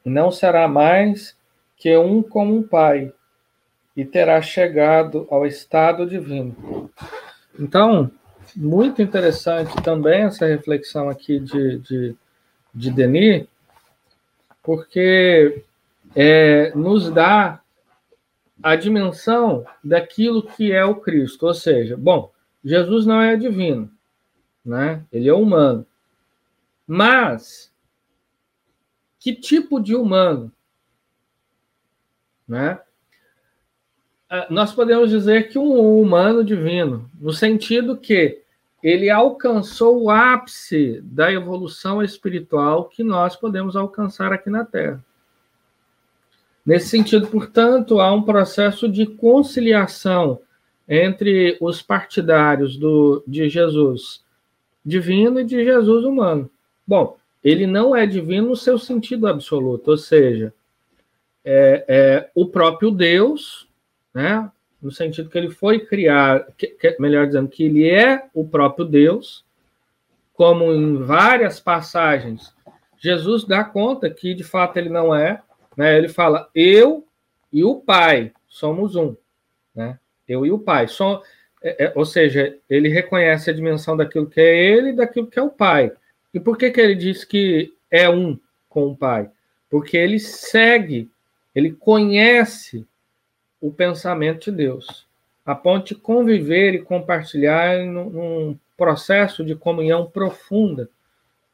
Não 0.02 0.30
será 0.30 0.66
mais 0.66 1.36
que 1.76 1.94
um 1.94 2.22
como 2.22 2.56
um 2.56 2.62
Pai, 2.62 3.12
e 3.94 4.02
terá 4.02 4.40
chegado 4.40 5.26
ao 5.30 5.44
estado 5.44 6.06
divino. 6.06 6.90
Então, 7.60 8.10
muito 8.56 9.02
interessante 9.02 9.76
também 9.82 10.22
essa 10.22 10.46
reflexão 10.46 11.10
aqui 11.10 11.38
de, 11.38 11.80
de, 11.80 12.16
de 12.74 12.90
Denis, 12.90 13.46
porque 14.64 15.62
é, 16.16 16.74
nos 16.74 17.10
dá 17.10 17.60
a 18.62 18.74
dimensão 18.74 19.64
daquilo 19.84 20.42
que 20.42 20.72
é 20.72 20.82
o 20.84 20.96
Cristo. 20.96 21.46
Ou 21.46 21.54
seja, 21.54 21.96
bom, 21.96 22.32
Jesus 22.64 23.04
não 23.04 23.20
é 23.20 23.36
divino, 23.36 23.92
né? 24.64 25.04
Ele 25.12 25.28
é 25.28 25.34
humano. 25.34 25.86
Mas 26.86 27.70
que 29.20 29.34
tipo 29.34 29.78
de 29.78 29.94
humano, 29.94 30.50
né? 32.48 32.80
Ah, 34.30 34.46
nós 34.48 34.72
podemos 34.72 35.10
dizer 35.10 35.48
que 35.50 35.58
um 35.58 36.00
humano 36.00 36.42
divino, 36.42 37.10
no 37.20 37.32
sentido 37.32 37.98
que 37.98 38.43
ele 38.84 39.08
alcançou 39.08 40.02
o 40.02 40.10
ápice 40.10 41.00
da 41.02 41.32
evolução 41.32 42.02
espiritual 42.02 42.84
que 42.84 43.02
nós 43.02 43.34
podemos 43.34 43.76
alcançar 43.76 44.30
aqui 44.30 44.50
na 44.50 44.62
Terra. 44.62 45.02
Nesse 46.66 46.88
sentido, 46.88 47.26
portanto, 47.28 47.98
há 47.98 48.12
um 48.12 48.22
processo 48.22 48.86
de 48.86 49.06
conciliação 49.06 50.38
entre 50.86 51.56
os 51.62 51.80
partidários 51.80 52.76
do, 52.76 53.24
de 53.26 53.48
Jesus 53.48 54.22
divino 54.84 55.40
e 55.40 55.44
de 55.44 55.64
Jesus 55.64 56.04
humano. 56.04 56.50
Bom, 56.86 57.16
ele 57.42 57.66
não 57.66 57.96
é 57.96 58.04
divino 58.04 58.48
no 58.48 58.56
seu 58.56 58.78
sentido 58.78 59.26
absoluto, 59.26 59.92
ou 59.92 59.96
seja, 59.96 60.52
é, 61.42 61.84
é 61.88 62.30
o 62.34 62.46
próprio 62.46 62.90
Deus, 62.90 63.66
né? 64.12 64.50
No 64.84 64.92
sentido 64.92 65.30
que 65.30 65.38
ele 65.38 65.48
foi 65.48 65.80
criar, 65.80 66.46
que, 66.58 66.66
que, 66.66 66.94
melhor 67.00 67.26
dizendo, 67.26 67.48
que 67.48 67.64
ele 67.64 67.88
é 67.88 68.26
o 68.34 68.46
próprio 68.46 68.84
Deus, 68.84 69.42
como 70.34 70.70
em 70.74 71.02
várias 71.02 71.58
passagens, 71.58 72.54
Jesus 72.98 73.44
dá 73.44 73.64
conta 73.64 74.10
que 74.10 74.34
de 74.34 74.44
fato 74.44 74.76
ele 74.76 74.90
não 74.90 75.14
é, 75.14 75.40
né? 75.74 75.96
Ele 75.96 76.10
fala: 76.10 76.50
"Eu 76.54 77.02
e 77.50 77.64
o 77.64 77.76
Pai 77.76 78.30
somos 78.46 78.94
um", 78.94 79.16
né? 79.74 79.98
Eu 80.28 80.44
e 80.44 80.52
o 80.52 80.58
Pai. 80.58 80.86
Som, 80.86 81.22
é, 81.62 81.86
é, 81.86 81.92
ou 81.96 82.04
seja, 82.04 82.54
ele 82.68 82.90
reconhece 82.90 83.48
a 83.48 83.54
dimensão 83.54 83.96
daquilo 83.96 84.26
que 84.28 84.38
é 84.38 84.54
ele 84.54 84.90
e 84.90 84.96
daquilo 84.96 85.28
que 85.28 85.38
é 85.38 85.42
o 85.42 85.48
Pai. 85.48 85.92
E 86.34 86.38
por 86.38 86.58
que 86.58 86.70
que 86.70 86.80
ele 86.80 86.94
diz 86.94 87.24
que 87.24 87.72
é 87.90 88.06
um 88.06 88.38
com 88.68 88.88
o 88.88 88.96
Pai? 88.96 89.30
Porque 89.70 89.96
ele 89.96 90.20
segue, 90.20 91.10
ele 91.54 91.72
conhece 91.72 92.86
o 93.66 93.72
pensamento 93.72 94.50
de 94.50 94.58
Deus, 94.58 95.06
a 95.42 95.54
ponto 95.54 95.86
de 95.86 95.94
conviver 95.94 96.74
e 96.74 96.82
compartilhar 96.82 97.78
num, 97.86 98.58
processo 98.76 99.42
de 99.42 99.54
comunhão 99.54 100.04
profunda, 100.04 100.90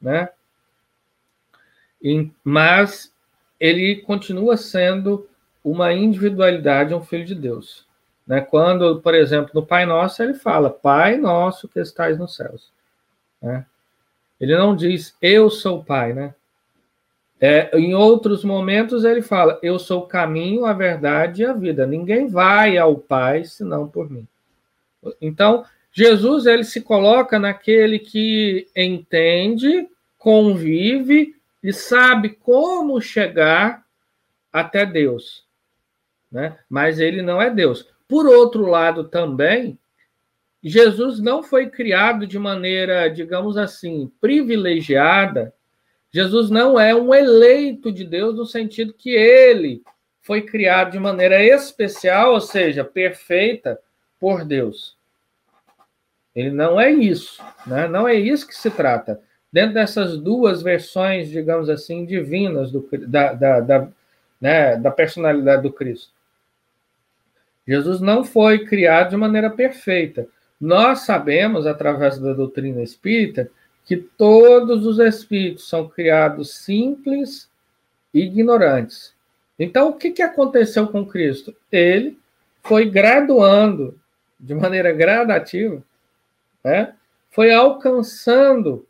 né? 0.01 0.31
Mas 2.43 3.15
ele 3.61 3.97
continua 3.97 4.57
sendo 4.57 5.29
uma 5.63 5.93
individualidade, 5.93 6.95
um 6.95 7.05
filho 7.05 7.27
de 7.27 7.35
Deus. 7.35 7.87
Né? 8.27 8.41
Quando, 8.41 9.01
por 9.03 9.15
exemplo, 9.15 9.51
no 9.55 9.65
Pai 9.65 9.85
Nosso, 9.85 10.23
ele 10.23 10.33
fala, 10.35 10.71
Pai 10.71 11.19
Nosso 11.19 11.69
que 11.69 11.79
estais 11.79 12.19
nos 12.19 12.35
céus. 12.35 12.73
Né? 13.41 13.67
Ele 14.41 14.57
não 14.57 14.75
diz, 14.75 15.15
eu 15.21 15.51
sou 15.51 15.81
o 15.81 15.85
Pai, 15.85 16.15
né? 16.15 16.35
É, 17.41 17.71
em 17.79 17.95
outros 17.95 18.45
momentos 18.45 19.03
ele 19.03 19.23
fala, 19.23 19.59
eu 19.63 19.79
sou 19.79 20.01
o 20.01 20.07
caminho, 20.07 20.67
a 20.67 20.73
verdade 20.73 21.43
e 21.43 21.47
a 21.47 21.53
vida. 21.55 21.87
Ninguém 21.87 22.27
vai 22.27 22.77
ao 22.77 22.97
Pai 22.97 23.45
senão 23.45 23.89
por 23.89 24.11
mim. 24.11 24.27
Então, 25.21 25.65
Jesus 25.91 26.47
ele 26.47 26.65
se 26.65 26.83
coloca 26.83 27.39
naquele 27.39 27.99
que 27.99 28.69
entende, 28.77 29.89
convive 30.19 31.35
e 31.63 31.73
sabe 31.73 32.29
como 32.29 33.01
chegar 33.01 33.85
até 34.53 34.85
Deus, 34.85 35.45
né? 36.31 36.59
Mas 36.69 36.99
ele 36.99 37.23
não 37.23 37.41
é 37.41 37.49
Deus. 37.49 37.89
Por 38.07 38.27
outro 38.27 38.67
lado, 38.67 39.05
também 39.05 39.79
Jesus 40.63 41.19
não 41.21 41.43
foi 41.43 41.71
criado 41.71 42.27
de 42.27 42.39
maneira, 42.39 43.09
digamos 43.09 43.57
assim, 43.57 44.13
privilegiada. 44.21 45.55
Jesus 46.13 46.51
não 46.51 46.79
é 46.79 46.95
um 46.95 47.15
eleito 47.15 47.93
de 47.93 48.05
Deus 48.05 48.37
no 48.37 48.45
sentido 48.45 48.93
que 48.93 49.11
ele 49.11 49.83
foi 50.21 50.43
criado 50.43 50.93
de 50.93 50.99
maneira 50.99 51.43
especial, 51.43 52.33
ou 52.33 52.41
seja, 52.41 52.85
perfeita 52.85 53.79
por 54.19 54.45
Deus. 54.45 54.97
Ele 56.35 56.51
não 56.51 56.81
é 56.81 56.91
isso, 56.91 57.43
né? 57.67 57.89
não 57.89 58.07
é 58.07 58.15
isso 58.15 58.47
que 58.47 58.55
se 58.55 58.71
trata. 58.71 59.21
Dentro 59.53 59.75
dessas 59.75 60.17
duas 60.17 60.63
versões, 60.63 61.29
digamos 61.29 61.69
assim, 61.69 62.05
divinas 62.05 62.71
do, 62.71 62.89
da, 63.09 63.33
da, 63.33 63.61
da, 63.61 63.89
né, 64.41 64.77
da 64.77 64.91
personalidade 64.91 65.63
do 65.63 65.73
Cristo. 65.73 66.13
Jesus 67.67 68.01
não 68.01 68.23
foi 68.23 68.65
criado 68.65 69.11
de 69.11 69.17
maneira 69.17 69.51
perfeita. 69.51 70.27
Nós 70.61 71.01
sabemos, 71.01 71.67
através 71.67 72.19
da 72.19 72.33
doutrina 72.33 72.83
espírita, 72.83 73.51
que 73.91 73.97
todos 73.97 74.87
os 74.87 75.01
espíritos 75.01 75.69
são 75.69 75.89
criados 75.89 76.55
simples 76.55 77.51
e 78.15 78.21
ignorantes. 78.21 79.13
Então, 79.59 79.89
o 79.89 79.95
que, 79.95 80.13
que 80.13 80.23
aconteceu 80.23 80.87
com 80.87 81.05
Cristo? 81.05 81.53
Ele 81.73 82.17
foi 82.63 82.89
graduando 82.89 83.99
de 84.39 84.55
maneira 84.55 84.93
gradativa 84.93 85.83
né, 86.63 86.95
foi 87.33 87.53
alcançando 87.53 88.87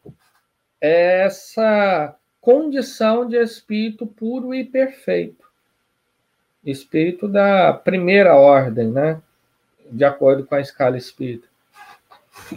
essa 0.79 2.15
condição 2.39 3.27
de 3.27 3.43
espírito 3.43 4.07
puro 4.07 4.55
e 4.55 4.67
perfeito. 4.67 5.49
Espírito 6.63 7.27
da 7.27 7.73
primeira 7.73 8.35
ordem, 8.35 8.91
né? 8.91 9.23
De 9.91 10.05
acordo 10.05 10.45
com 10.45 10.55
a 10.57 10.61
escala 10.61 10.99
espírita. 10.99 11.49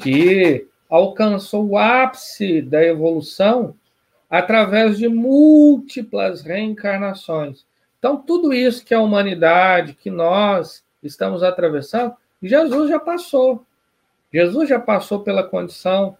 Que 0.01 0.67
alcançou 0.93 1.69
o 1.69 1.75
ápice 1.75 2.61
da 2.61 2.83
evolução 2.83 3.75
através 4.29 4.95
de 4.95 5.07
múltiplas 5.07 6.43
reencarnações. 6.43 7.65
Então, 7.97 8.15
tudo 8.15 8.53
isso 8.53 8.85
que 8.85 8.93
a 8.93 9.01
humanidade, 9.01 9.95
que 9.95 10.11
nós 10.11 10.85
estamos 11.01 11.41
atravessando, 11.41 12.13
Jesus 12.43 12.89
já 12.91 12.99
passou. 12.99 13.65
Jesus 14.31 14.69
já 14.69 14.79
passou 14.79 15.21
pela 15.21 15.41
condição 15.41 16.15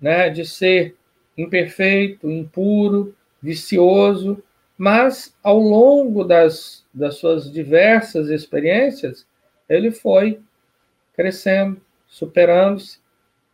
né, 0.00 0.28
de 0.28 0.44
ser 0.44 0.96
imperfeito, 1.38 2.28
impuro, 2.28 3.14
vicioso, 3.40 4.42
mas 4.76 5.36
ao 5.40 5.60
longo 5.60 6.24
das, 6.24 6.84
das 6.92 7.14
suas 7.18 7.48
diversas 7.48 8.28
experiências, 8.28 9.24
ele 9.68 9.92
foi 9.92 10.40
crescendo, 11.14 11.80
superando-se, 12.08 12.99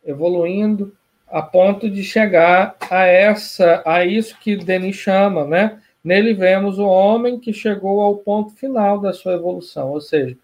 evoluindo, 0.07 0.95
a 1.27 1.41
ponto 1.41 1.89
de 1.89 2.03
chegar 2.03 2.75
a 2.89 3.03
essa, 3.03 3.83
a 3.85 4.05
isso 4.05 4.39
que 4.39 4.55
Denis 4.55 4.95
chama, 4.95 5.45
né? 5.45 5.79
Nele 6.03 6.33
vemos 6.33 6.79
o 6.79 6.87
homem 6.87 7.39
que 7.39 7.51
chegou 7.51 8.01
ao 8.01 8.15
ponto 8.15 8.55
final 8.55 8.99
da 8.99 9.13
sua 9.13 9.33
evolução, 9.33 9.91
ou 9.91 9.99
seja, 10.01 10.35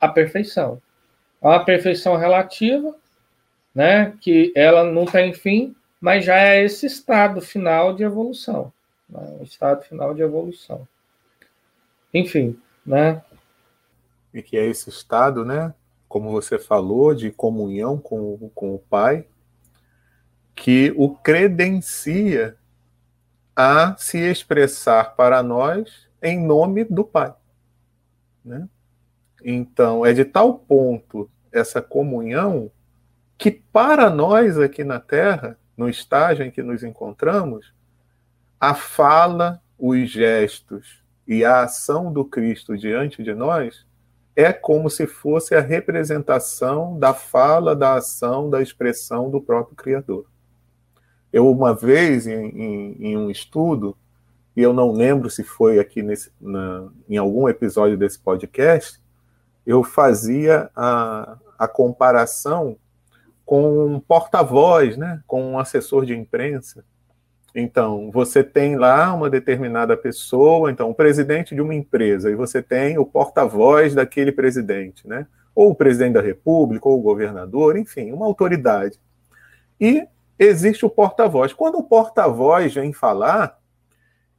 a 0.00 0.08
perfeição 0.08 0.80
a 1.40 1.48
uma 1.48 1.64
perfeição 1.64 2.16
relativa, 2.16 2.94
né, 3.74 4.14
que 4.20 4.52
ela 4.54 4.84
não 4.84 5.06
tem 5.06 5.32
fim, 5.32 5.74
mas 6.00 6.24
já 6.24 6.36
é 6.36 6.62
esse 6.62 6.86
estado 6.86 7.40
final 7.40 7.94
de 7.94 8.02
evolução, 8.02 8.72
né, 9.08 9.38
o 9.40 9.44
estado 9.44 9.82
final 9.84 10.14
de 10.14 10.22
evolução. 10.22 10.86
Enfim, 12.12 12.58
né? 12.84 13.22
E 14.34 14.42
que 14.42 14.56
é 14.56 14.66
esse 14.66 14.90
estado, 14.90 15.44
né, 15.44 15.72
como 16.10 16.32
você 16.32 16.58
falou, 16.58 17.14
de 17.14 17.30
comunhão 17.30 17.96
com, 17.96 18.50
com 18.52 18.74
o 18.74 18.80
Pai, 18.80 19.28
que 20.56 20.92
o 20.96 21.14
credencia 21.14 22.56
a 23.54 23.94
se 23.96 24.18
expressar 24.18 25.14
para 25.14 25.40
nós 25.40 26.08
em 26.20 26.44
nome 26.44 26.82
do 26.82 27.04
Pai, 27.04 27.32
né? 28.44 28.68
Então, 29.44 30.04
é 30.04 30.12
de 30.12 30.24
tal 30.24 30.58
ponto 30.58 31.30
essa 31.52 31.80
comunhão 31.80 32.72
que, 33.38 33.52
para 33.52 34.10
nós 34.10 34.58
aqui 34.58 34.82
na 34.82 34.98
Terra, 34.98 35.56
no 35.76 35.88
estágio 35.88 36.44
em 36.44 36.50
que 36.50 36.60
nos 36.60 36.82
encontramos, 36.82 37.72
a 38.58 38.74
fala, 38.74 39.62
os 39.78 40.10
gestos 40.10 41.04
e 41.24 41.44
a 41.44 41.62
ação 41.62 42.12
do 42.12 42.24
Cristo 42.24 42.76
diante 42.76 43.22
de 43.22 43.32
nós 43.32 43.88
é 44.34 44.52
como 44.52 44.88
se 44.88 45.06
fosse 45.06 45.54
a 45.54 45.60
representação 45.60 46.98
da 46.98 47.12
fala, 47.12 47.74
da 47.74 47.94
ação, 47.94 48.48
da 48.48 48.62
expressão 48.62 49.30
do 49.30 49.40
próprio 49.40 49.76
Criador. 49.76 50.24
Eu, 51.32 51.50
uma 51.50 51.74
vez, 51.74 52.26
em, 52.26 52.46
em, 52.46 52.96
em 53.00 53.16
um 53.16 53.30
estudo, 53.30 53.96
e 54.56 54.62
eu 54.62 54.72
não 54.72 54.92
lembro 54.92 55.30
se 55.30 55.44
foi 55.44 55.78
aqui 55.78 56.02
nesse, 56.02 56.32
na, 56.40 56.88
em 57.08 57.16
algum 57.16 57.48
episódio 57.48 57.96
desse 57.96 58.18
podcast, 58.18 59.00
eu 59.66 59.82
fazia 59.84 60.70
a, 60.74 61.36
a 61.58 61.68
comparação 61.68 62.76
com 63.44 63.94
um 63.94 64.00
porta-voz, 64.00 64.96
né, 64.96 65.22
com 65.26 65.52
um 65.52 65.58
assessor 65.58 66.04
de 66.04 66.16
imprensa. 66.16 66.84
Então, 67.54 68.10
você 68.12 68.44
tem 68.44 68.76
lá 68.76 69.12
uma 69.12 69.28
determinada 69.28 69.96
pessoa, 69.96 70.70
então, 70.70 70.90
o 70.90 70.94
presidente 70.94 71.54
de 71.54 71.60
uma 71.60 71.74
empresa, 71.74 72.30
e 72.30 72.34
você 72.34 72.62
tem 72.62 72.98
o 72.98 73.04
porta-voz 73.04 73.94
daquele 73.94 74.30
presidente, 74.30 75.06
né? 75.06 75.26
Ou 75.54 75.70
o 75.70 75.74
presidente 75.74 76.14
da 76.14 76.20
República, 76.20 76.88
ou 76.88 76.98
o 76.98 77.02
governador, 77.02 77.76
enfim, 77.76 78.12
uma 78.12 78.26
autoridade. 78.26 78.98
E 79.80 80.06
existe 80.38 80.86
o 80.86 80.90
porta-voz. 80.90 81.52
Quando 81.52 81.78
o 81.78 81.82
porta-voz 81.82 82.72
vem 82.74 82.92
falar, 82.92 83.58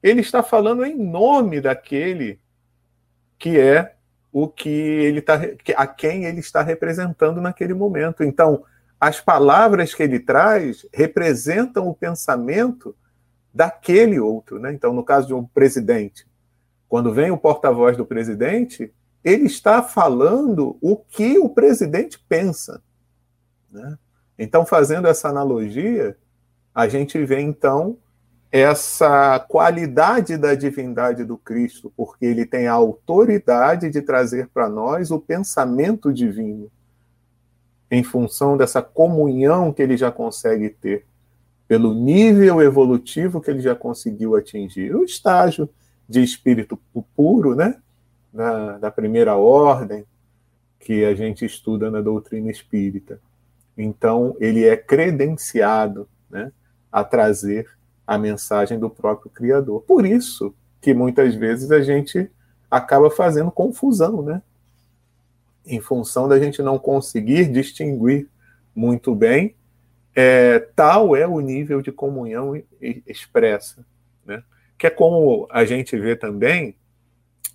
ele 0.02 0.21
está 0.21 0.41
falando 0.41 0.86
em 0.86 0.97
nome 0.97 1.60
daquele 1.60 2.39
que 3.38 3.60
é 3.60 3.95
o 4.32 4.47
que 4.47 4.69
ele 4.69 5.19
está 5.19 5.41
a 5.76 5.88
quem 5.88 6.26
ele 6.26 6.39
está 6.39 6.62
representando 6.62 7.41
naquele 7.41 7.74
momento. 7.74 8.24
Então, 8.24 8.63
as 9.00 9.19
palavras 9.19 9.93
que 9.93 10.04
ele 10.04 10.19
traz 10.19 10.86
representam 10.93 11.88
o 11.88 11.93
pensamento 11.93 12.95
daquele 13.53 14.19
outro, 14.19 14.59
né? 14.59 14.73
Então, 14.73 14.93
no 14.93 15.03
caso 15.03 15.27
de 15.27 15.33
um 15.33 15.45
presidente, 15.45 16.25
quando 16.87 17.13
vem 17.13 17.31
o 17.31 17.37
porta-voz 17.37 17.97
do 17.97 18.05
presidente, 18.05 18.93
ele 19.23 19.45
está 19.45 19.83
falando 19.83 20.77
o 20.81 20.95
que 20.95 21.37
o 21.37 21.49
presidente 21.49 22.23
pensa, 22.27 22.81
né? 23.71 23.97
Então, 24.37 24.65
fazendo 24.65 25.07
essa 25.07 25.29
analogia, 25.29 26.17
a 26.73 26.87
gente 26.87 27.23
vê 27.23 27.39
então 27.39 27.97
essa 28.51 29.39
qualidade 29.39 30.35
da 30.35 30.55
divindade 30.55 31.23
do 31.23 31.37
Cristo, 31.37 31.93
porque 31.95 32.25
ele 32.25 32.45
tem 32.45 32.67
a 32.67 32.73
autoridade 32.73 33.89
de 33.89 34.01
trazer 34.01 34.49
para 34.49 34.67
nós 34.67 35.11
o 35.11 35.19
pensamento 35.19 36.11
divino, 36.11 36.69
em 37.89 38.03
função 38.03 38.57
dessa 38.57 38.81
comunhão 38.81 39.71
que 39.71 39.81
ele 39.81 39.95
já 39.95 40.11
consegue 40.11 40.69
ter 40.69 41.05
pelo 41.71 41.93
nível 41.93 42.62
evolutivo 42.62 43.39
que 43.39 43.49
ele 43.49 43.62
já 43.62 43.73
conseguiu 43.73 44.36
atingir. 44.36 44.93
O 44.93 45.05
estágio 45.05 45.69
de 46.05 46.21
espírito 46.21 46.77
puro, 47.15 47.55
né? 47.55 47.77
Da, 48.34 48.77
da 48.77 48.91
primeira 48.91 49.38
ordem, 49.38 50.03
que 50.77 51.05
a 51.05 51.15
gente 51.15 51.45
estuda 51.45 51.89
na 51.89 52.01
doutrina 52.01 52.51
espírita. 52.51 53.21
Então, 53.77 54.36
ele 54.41 54.65
é 54.65 54.75
credenciado 54.75 56.10
né, 56.29 56.51
a 56.91 57.05
trazer 57.05 57.69
a 58.05 58.17
mensagem 58.17 58.77
do 58.77 58.89
próprio 58.89 59.31
Criador. 59.31 59.79
Por 59.84 60.05
isso 60.05 60.53
que 60.81 60.93
muitas 60.93 61.36
vezes 61.36 61.71
a 61.71 61.79
gente 61.79 62.29
acaba 62.69 63.10
fazendo 63.10 63.49
confusão, 63.49 64.21
né? 64.21 64.41
Em 65.65 65.79
função 65.79 66.27
da 66.27 66.38
gente 66.38 66.62
não 66.62 66.77
conseguir 66.77 67.49
distinguir 67.49 68.27
muito 68.75 69.15
bem 69.15 69.55
é, 70.15 70.60
tal 70.76 71.15
é 71.15 71.26
o 71.26 71.39
nível 71.39 71.82
de 71.82 71.91
comunhão 71.91 72.62
expressa, 73.08 73.86
né? 74.26 74.43
que 74.78 74.88
é 74.88 74.89
como 74.89 75.47
a 75.50 75.63
gente 75.63 75.97
vê 75.97 76.15
também 76.15 76.76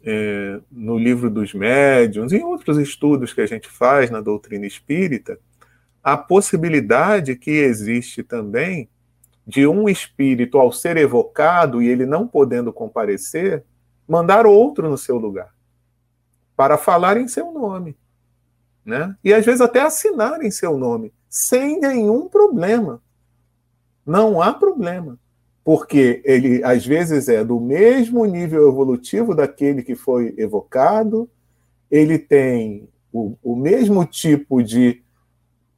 é, 0.04 0.60
no 0.70 0.96
livro 0.96 1.28
dos 1.28 1.52
médiuns, 1.52 2.32
em 2.32 2.42
outros 2.42 2.78
estudos 2.78 3.34
que 3.34 3.40
a 3.40 3.46
gente 3.46 3.68
faz 3.68 4.10
na 4.10 4.20
doutrina 4.20 4.66
espírita, 4.66 5.38
a 6.02 6.16
possibilidade 6.16 7.34
que 7.34 7.50
existe 7.50 8.22
também 8.22 8.88
de 9.46 9.66
um 9.66 9.88
espírito, 9.88 10.58
ao 10.58 10.72
ser 10.72 10.96
evocado 10.96 11.82
e 11.82 11.88
ele 11.88 12.06
não 12.06 12.26
podendo 12.26 12.72
comparecer, 12.72 13.64
mandar 14.08 14.46
outro 14.46 14.88
no 14.88 14.96
seu 14.96 15.18
lugar, 15.18 15.52
para 16.56 16.78
falar 16.78 17.16
em 17.16 17.28
seu 17.28 17.52
nome. 17.52 17.96
Né? 18.84 19.14
E 19.22 19.34
às 19.34 19.44
vezes 19.44 19.60
até 19.60 19.80
assinar 19.80 20.42
em 20.42 20.50
seu 20.50 20.78
nome 20.78 21.12
sem 21.36 21.78
nenhum 21.78 22.30
problema. 22.30 23.02
Não 24.06 24.40
há 24.40 24.54
problema. 24.54 25.18
Porque 25.62 26.22
ele, 26.24 26.64
às 26.64 26.86
vezes, 26.86 27.28
é 27.28 27.44
do 27.44 27.60
mesmo 27.60 28.24
nível 28.24 28.66
evolutivo 28.66 29.34
daquele 29.34 29.82
que 29.82 29.94
foi 29.94 30.32
evocado, 30.38 31.28
ele 31.90 32.18
tem 32.18 32.88
o, 33.12 33.36
o 33.42 33.54
mesmo 33.54 34.06
tipo 34.06 34.62
de 34.62 35.02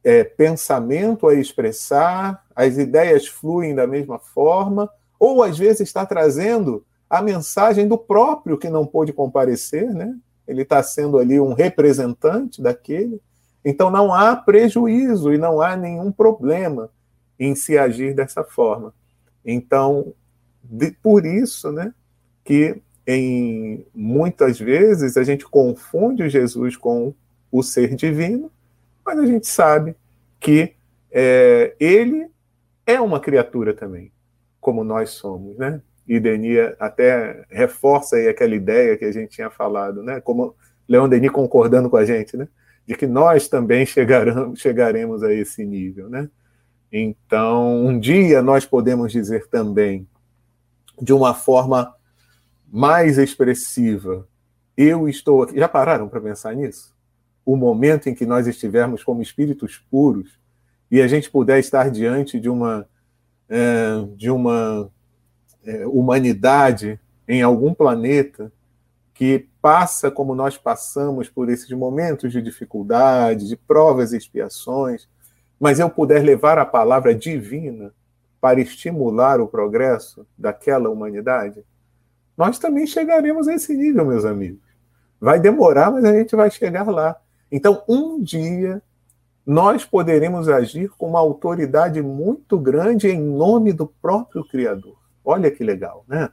é, 0.01 0.23
pensamento 0.23 1.27
a 1.27 1.33
expressar, 1.35 2.41
as 2.55 2.77
ideias 2.77 3.27
fluem 3.27 3.75
da 3.75 3.85
mesma 3.85 4.17
forma, 4.17 4.89
ou 5.19 5.43
às 5.43 5.57
vezes 5.57 5.81
está 5.81 6.05
trazendo 6.05 6.85
a 7.09 7.21
mensagem 7.21 7.85
do 7.85 7.97
próprio 7.97 8.57
que 8.57 8.69
não 8.69 8.87
pôde 8.87 9.11
comparecer, 9.11 9.93
né? 9.93 10.15
Ele 10.47 10.61
está 10.61 10.81
sendo 10.81 11.17
ali 11.17 11.37
um 11.37 11.51
representante 11.51 12.61
daquele. 12.61 13.19
Então 13.63 13.89
não 13.91 14.13
há 14.13 14.35
prejuízo 14.35 15.33
e 15.33 15.37
não 15.37 15.61
há 15.61 15.75
nenhum 15.75 16.11
problema 16.11 16.89
em 17.39 17.55
se 17.55 17.77
agir 17.77 18.13
dessa 18.13 18.43
forma. 18.43 18.93
Então, 19.45 20.13
de, 20.63 20.91
por 20.91 21.25
isso, 21.25 21.71
né, 21.71 21.93
que 22.43 22.81
em 23.07 23.85
muitas 23.93 24.59
vezes 24.59 25.17
a 25.17 25.23
gente 25.23 25.45
confunde 25.45 26.23
o 26.23 26.29
Jesus 26.29 26.77
com 26.77 27.13
o 27.51 27.63
ser 27.63 27.95
divino, 27.95 28.51
mas 29.05 29.17
a 29.17 29.25
gente 29.25 29.47
sabe 29.47 29.95
que 30.39 30.75
é, 31.11 31.75
ele 31.79 32.29
é 32.85 33.01
uma 33.01 33.19
criatura 33.19 33.73
também, 33.73 34.11
como 34.59 34.83
nós 34.83 35.11
somos, 35.11 35.57
né? 35.57 35.81
E 36.07 36.19
Denis 36.19 36.57
até 36.79 37.45
reforça 37.49 38.15
aí 38.15 38.27
aquela 38.27 38.55
ideia 38.55 38.97
que 38.97 39.05
a 39.05 39.11
gente 39.11 39.29
tinha 39.31 39.49
falado, 39.49 40.03
né? 40.03 40.19
Como 40.21 40.55
Leon 40.87 41.07
Denis 41.07 41.31
concordando 41.31 41.89
com 41.89 41.97
a 41.97 42.05
gente, 42.05 42.35
né? 42.35 42.47
De 42.89 42.95
que 42.95 43.05
nós 43.05 43.47
também 43.47 43.85
chegaremos, 43.85 44.59
chegaremos 44.59 45.21
a 45.21 45.31
esse 45.31 45.63
nível, 45.63 46.09
né? 46.09 46.27
Então, 46.91 47.85
um 47.85 47.99
dia 47.99 48.41
nós 48.41 48.65
podemos 48.65 49.11
dizer 49.11 49.47
também, 49.47 50.07
de 50.99 51.13
uma 51.13 51.35
forma 51.35 51.93
mais 52.67 53.19
expressiva, 53.19 54.27
eu 54.75 55.07
estou 55.07 55.43
aqui. 55.43 55.59
Já 55.59 55.69
pararam 55.69 56.09
para 56.09 56.19
pensar 56.19 56.55
nisso? 56.55 56.91
O 57.45 57.55
momento 57.55 58.09
em 58.09 58.15
que 58.15 58.25
nós 58.25 58.47
estivermos 58.47 59.03
como 59.03 59.21
espíritos 59.21 59.77
puros 59.91 60.39
e 60.89 60.99
a 60.99 61.07
gente 61.07 61.29
puder 61.29 61.59
estar 61.59 61.91
diante 61.91 62.39
de 62.39 62.49
uma, 62.49 62.89
é, 63.47 64.03
de 64.15 64.31
uma 64.31 64.89
é, 65.63 65.85
humanidade 65.85 66.99
em 67.27 67.43
algum 67.43 67.71
planeta 67.71 68.51
que 69.19 69.49
passa 69.61 70.09
como 70.09 70.33
nós 70.33 70.57
passamos 70.57 71.27
por 71.27 71.49
esses 71.49 71.69
momentos 71.71 72.31
de 72.31 72.41
dificuldade, 72.41 73.49
de 73.49 73.57
provas 73.57 74.13
e 74.13 74.17
expiações, 74.17 75.09
mas 75.59 75.77
eu 75.77 75.89
puder 75.89 76.23
levar 76.23 76.57
a 76.57 76.65
palavra 76.65 77.13
divina 77.13 77.93
para 78.39 78.61
estimular 78.61 79.41
o 79.41 79.47
progresso 79.49 80.25
daquela 80.37 80.89
humanidade, 80.89 81.65
nós 82.37 82.57
também 82.57 82.87
chegaremos 82.87 83.49
a 83.49 83.55
esse 83.55 83.75
nível, 83.75 84.05
meus 84.05 84.23
amigos. 84.23 84.63
Vai 85.19 85.37
demorar, 85.37 85.91
mas 85.91 86.05
a 86.05 86.13
gente 86.13 86.33
vai 86.33 86.49
chegar 86.49 86.87
lá. 86.87 87.17
Então, 87.51 87.83
um 87.89 88.23
dia, 88.23 88.81
nós 89.45 89.83
poderemos 89.83 90.47
agir 90.47 90.91
com 90.97 91.09
uma 91.09 91.19
autoridade 91.19 92.01
muito 92.01 92.57
grande 92.57 93.09
em 93.09 93.19
nome 93.19 93.73
do 93.73 93.85
próprio 93.85 94.47
Criador. 94.47 94.97
Olha 95.25 95.51
que 95.51 95.61
legal, 95.61 96.05
né? 96.07 96.29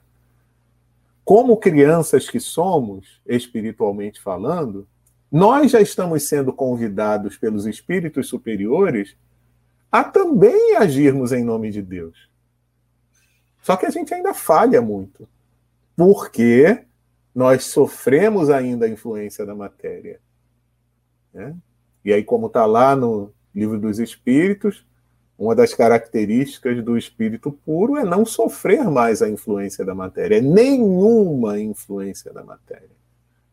Como 1.27 1.57
crianças 1.57 2.31
que 2.31 2.39
somos, 2.39 3.21
espiritualmente 3.27 4.21
falando, 4.21 4.87
nós 5.31 5.73
já 5.73 5.81
estamos 5.81 6.29
sendo 6.29 6.53
convidados 6.53 7.37
pelos 7.37 7.67
espíritos 7.67 8.29
superiores 8.29 9.17
a 9.91 10.05
também 10.05 10.77
agirmos 10.77 11.33
em 11.33 11.43
nome 11.43 11.73
de 11.73 11.83
Deus. 11.83 12.31
Só 13.61 13.77
que 13.77 13.87
a 13.87 13.91
gente 13.91 14.15
ainda 14.15 14.33
falha 14.33 14.81
muito, 14.81 15.29
porque 15.97 16.85
nós 17.35 17.65
sofremos 17.65 18.49
ainda 18.49 18.87
a 18.87 18.89
influência 18.89 19.45
da 19.45 19.55
matéria. 19.55 20.21
Né? 21.35 21.57
E 22.05 22.13
aí, 22.13 22.23
como 22.23 22.47
está 22.47 22.65
lá 22.67 22.95
no 22.95 23.33
Livro 23.53 23.81
dos 23.81 23.99
Espíritos, 23.99 24.87
uma 25.39 25.55
das 25.55 25.75
características 25.75 26.83
do 26.83 26.97
espírito 26.97 27.53
puro 27.53 27.97
é 27.97 28.05
não 28.05 28.25
sofrer 28.25 28.85
mais 28.85 29.21
a 29.21 29.29
influência 29.29 29.85
da 29.85 29.95
matéria, 29.95 30.41
nenhuma 30.41 31.61
influência 31.61 32.33
da 32.33 32.43
matéria. 32.43 32.97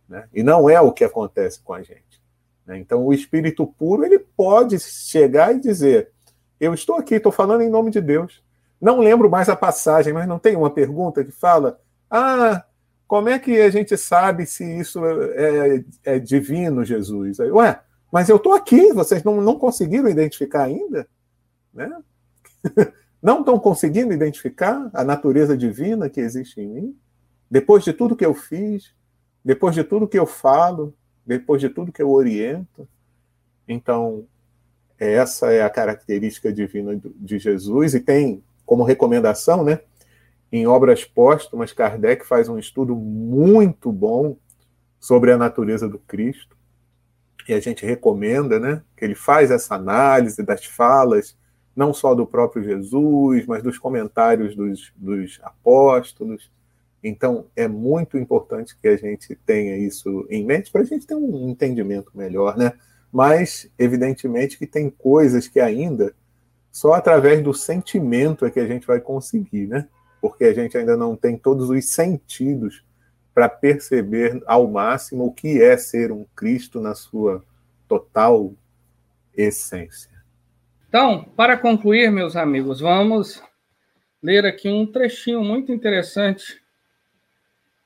Né? 0.08 0.26
E 0.34 0.44
não 0.44 0.70
é 0.70 0.80
o 0.80 0.92
que 0.92 1.04
acontece 1.04 1.60
com 1.62 1.74
a 1.74 1.82
gente. 1.82 2.22
Né? 2.66 2.78
Então, 2.78 3.06
o 3.06 3.14
espírito 3.14 3.68
puro 3.68 4.06
ele 4.06 4.20
pode 4.20 4.80
chegar 4.80 5.54
e 5.54 5.60
dizer: 5.60 6.10
Eu 6.60 6.74
estou 6.74 6.96
aqui, 6.96 7.16
estou 7.16 7.32
falando 7.32 7.62
em 7.62 7.70
nome 7.70 7.92
de 7.92 8.00
Deus. 8.00 8.42
Não 8.80 9.00
lembro 9.00 9.30
mais 9.30 9.50
a 9.50 9.56
passagem, 9.56 10.14
mas 10.14 10.28
não 10.28 10.40
tem 10.40 10.56
uma 10.56 10.70
pergunta 10.70 11.24
que 11.24 11.32
fala: 11.32 11.80
Ah, 12.10 12.64
como 13.06 13.28
é 13.28 13.38
que 13.38 13.60
a 13.60 13.70
gente 13.70 13.98
sabe 13.98 14.46
se 14.46 14.64
isso 14.64 15.02
é, 15.06 15.84
é 16.04 16.20
divino, 16.20 16.86
Jesus? 16.86 17.42
Aí, 17.42 17.52
Ué, 17.52 17.80
mas 18.12 18.30
eu 18.30 18.38
estou 18.38 18.54
aqui, 18.54 18.94
vocês 18.94 19.24
não, 19.24 19.42
não 19.42 19.60
conseguiram 19.60 20.08
identificar 20.08 20.64
ainda? 20.64 21.08
Né? 21.74 22.02
não 23.22 23.40
estão 23.40 23.58
conseguindo 23.58 24.14
identificar 24.14 24.90
a 24.94 25.04
natureza 25.04 25.58
divina 25.58 26.10
que 26.10 26.20
existe 26.20 26.60
em 26.60 26.68
mim? 26.68 26.98
Depois 27.50 27.84
de 27.84 27.94
tudo 27.94 28.16
que 28.16 28.26
eu 28.26 28.34
fiz, 28.34 28.94
depois 29.44 29.76
de 29.76 29.84
tudo 29.84 30.08
que 30.08 30.20
eu 30.20 30.26
falo, 30.26 30.94
depois 31.26 31.62
de 31.62 31.70
tudo 31.70 31.92
que 31.92 32.02
eu 32.02 32.12
oriento. 32.12 32.88
Então, 33.68 34.26
essa 34.98 35.52
é 35.52 35.62
a 35.62 35.70
característica 35.70 36.52
divina 36.52 37.00
de 37.16 37.40
Jesus 37.40 37.94
e 37.94 38.00
tem 38.00 38.44
como 38.66 38.84
recomendação, 38.84 39.64
né? 39.64 39.80
Em 40.52 40.68
obras 40.68 41.04
póstumas, 41.04 41.74
Kardec 41.74 42.26
faz 42.26 42.48
um 42.48 42.60
estudo 42.60 42.96
muito 42.96 43.92
bom 43.92 44.38
sobre 45.00 45.32
a 45.32 45.38
natureza 45.38 45.90
do 45.90 45.98
Cristo. 45.98 46.56
E 47.48 47.54
a 47.54 47.60
gente 47.60 47.86
recomenda, 47.86 48.60
né, 48.60 48.84
que 48.96 49.04
ele 49.04 49.16
faz 49.16 49.52
essa 49.52 49.76
análise 49.76 50.42
das 50.44 50.64
falas 50.64 51.36
não 51.76 51.94
só 51.94 52.14
do 52.14 52.26
próprio 52.26 52.64
Jesus, 52.64 53.46
mas 53.46 53.64
dos 53.64 53.78
comentários 53.78 54.56
dos, 54.56 54.92
dos 54.96 55.40
apóstolos. 55.44 56.52
Então, 57.04 57.46
é 57.56 57.68
muito 57.68 58.18
importante 58.18 58.78
que 58.80 58.88
a 58.88 58.96
gente 58.96 59.36
tenha 59.46 59.78
isso 59.78 60.26
em 60.30 60.46
mente 60.46 60.72
para 60.72 60.82
a 60.82 60.86
gente 60.86 61.06
ter 61.06 61.16
um 61.16 61.50
entendimento 61.50 62.12
melhor, 62.16 62.58
né? 62.58 62.74
Mas, 63.12 63.70
evidentemente, 63.78 64.58
que 64.58 64.66
tem 64.66 64.90
coisas 64.90 65.48
que 65.48 65.60
ainda 65.60 66.16
só 66.72 66.94
através 66.94 67.44
do 67.44 67.54
sentimento 67.54 68.46
é 68.46 68.50
que 68.50 68.60
a 68.60 68.66
gente 68.66 68.88
vai 68.88 69.00
conseguir, 69.00 69.68
né? 69.68 69.88
Porque 70.20 70.46
a 70.46 70.54
gente 70.54 70.76
ainda 70.76 70.98
não 70.98 71.16
tem 71.16 71.38
todos 71.38 71.70
os 71.70 71.86
sentidos 71.86 72.84
para 73.34 73.48
perceber 73.50 74.42
ao 74.48 74.68
máximo 74.68 75.26
o 75.26 75.34
que 75.34 75.62
é 75.62 75.78
ser 75.78 76.12
um 76.12 76.26
Cristo 76.36 76.80
na 76.80 76.96
sua 76.96 77.44
total 77.88 78.54
essência. 79.36 80.13
Então, 80.94 81.24
para 81.24 81.58
concluir, 81.58 82.12
meus 82.12 82.36
amigos, 82.36 82.80
vamos 82.80 83.42
ler 84.22 84.46
aqui 84.46 84.70
um 84.70 84.86
trechinho 84.86 85.44
muito 85.44 85.72
interessante 85.72 86.62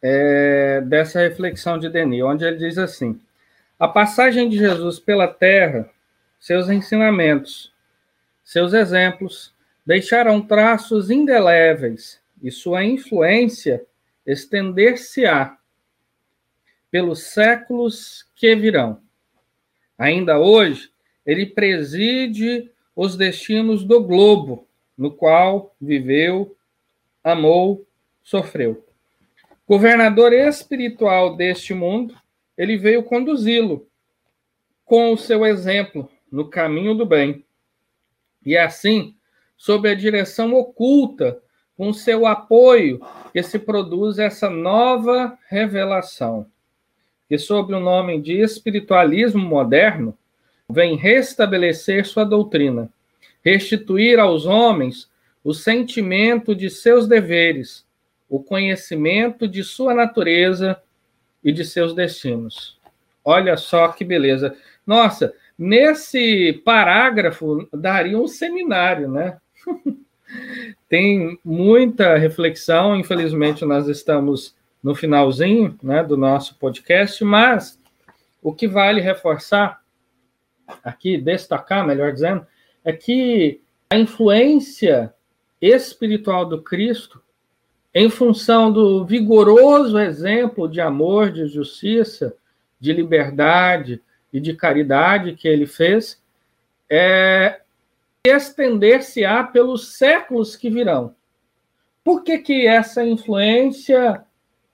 é, 0.02 0.82
dessa 0.82 1.22
reflexão 1.22 1.80
de 1.80 1.88
Denis, 1.88 2.22
onde 2.22 2.43
ele 2.43 2.58
diz 2.58 2.78
assim: 2.78 3.17
a 3.80 3.88
passagem 3.88 4.50
de 4.50 4.58
Jesus 4.58 5.00
pela 5.00 5.26
terra, 5.26 5.89
seus 6.38 6.67
ensinamentos, 6.67 7.74
seus 8.43 8.74
exemplos, 8.74 9.56
deixarão 9.86 10.41
traços 10.41 11.10
indeléveis 11.10 12.20
e 12.43 12.52
sua 12.52 12.84
influência 12.84 13.86
estender-se-á 14.26 15.58
pelos 16.91 17.24
séculos 17.24 18.28
que 18.36 18.54
virão. 18.54 19.00
Ainda 19.98 20.38
hoje, 20.38 20.91
ele 21.26 21.46
preside 21.46 22.70
os 22.97 23.15
destinos 23.15 23.83
do 23.83 24.03
globo, 24.03 24.67
no 24.97 25.12
qual 25.12 25.75
viveu, 25.79 26.57
amou, 27.23 27.86
sofreu. 28.23 28.83
Governador 29.67 30.33
espiritual 30.33 31.36
deste 31.36 31.75
mundo, 31.75 32.17
ele 32.57 32.75
veio 32.75 33.03
conduzi-lo 33.03 33.88
com 34.83 35.13
o 35.13 35.17
seu 35.17 35.45
exemplo 35.45 36.10
no 36.31 36.49
caminho 36.49 36.95
do 36.95 37.05
bem. 37.05 37.45
E 38.43 38.57
assim, 38.57 39.15
sob 39.55 39.88
a 39.88 39.93
direção 39.93 40.55
oculta, 40.55 41.39
com 41.77 41.93
seu 41.93 42.25
apoio, 42.25 42.99
que 43.31 43.43
se 43.43 43.60
produz 43.60 44.17
essa 44.17 44.49
nova 44.49 45.38
revelação 45.47 46.49
que, 47.27 47.38
sob 47.38 47.73
o 47.73 47.79
nome 47.79 48.21
de 48.21 48.41
espiritualismo 48.41 49.43
moderno, 49.43 50.17
vem 50.69 50.95
restabelecer 50.95 52.06
sua 52.06 52.25
doutrina, 52.25 52.89
restituir 53.43 54.19
aos 54.19 54.45
homens 54.45 55.10
o 55.43 55.53
sentimento 55.53 56.53
de 56.53 56.69
seus 56.69 57.08
deveres, 57.08 57.86
o 58.30 58.43
conhecimento 58.43 59.47
de 59.47 59.63
sua 59.63 59.93
natureza 59.93 60.82
e 61.41 61.53
de 61.53 61.63
seus 61.63 61.93
destinos. 61.95 62.77
Olha 63.23 63.56
só 63.56 63.88
que 63.89 64.03
beleza. 64.03 64.56
Nossa, 64.86 65.34
nesse 65.58 66.62
parágrafo 66.65 67.67
daria 67.71 68.17
um 68.17 68.27
seminário, 68.27 69.10
né? 69.10 69.38
Tem 70.89 71.39
muita 71.43 72.17
reflexão, 72.17 72.97
infelizmente 72.97 73.63
nós 73.63 73.88
estamos 73.88 74.53
no 74.84 74.93
finalzinho 74.93 75.77
né, 75.82 76.03
do 76.03 76.17
nosso 76.17 76.56
podcast, 76.60 77.23
mas 77.23 77.80
o 78.41 78.53
que 78.53 78.67
vale 78.67 78.99
reforçar 78.99 79.82
aqui, 80.84 81.17
destacar, 81.17 81.86
melhor 81.86 82.12
dizendo, 82.12 82.45
é 82.84 82.91
que 82.91 83.62
a 83.89 83.97
influência 83.97 85.13
espiritual 85.62 86.45
do 86.45 86.62
Cristo, 86.62 87.21
em 87.93 88.10
função 88.10 88.71
do 88.71 89.06
vigoroso 89.06 89.97
exemplo 89.97 90.67
de 90.67 90.80
amor, 90.80 91.32
de 91.32 91.47
justiça, 91.47 92.36
de 92.80 92.93
liberdade 92.93 94.01
e 94.32 94.39
de 94.39 94.53
caridade 94.53 95.34
que 95.34 95.47
ele 95.47 95.65
fez, 95.65 96.21
é 96.89 97.62
estender-se-á 98.23 99.43
pelos 99.43 99.95
séculos 99.95 100.56
que 100.56 100.69
virão. 100.69 101.15
Por 102.03 102.23
que, 102.23 102.38
que 102.38 102.67
essa 102.67 103.03
influência 103.03 104.23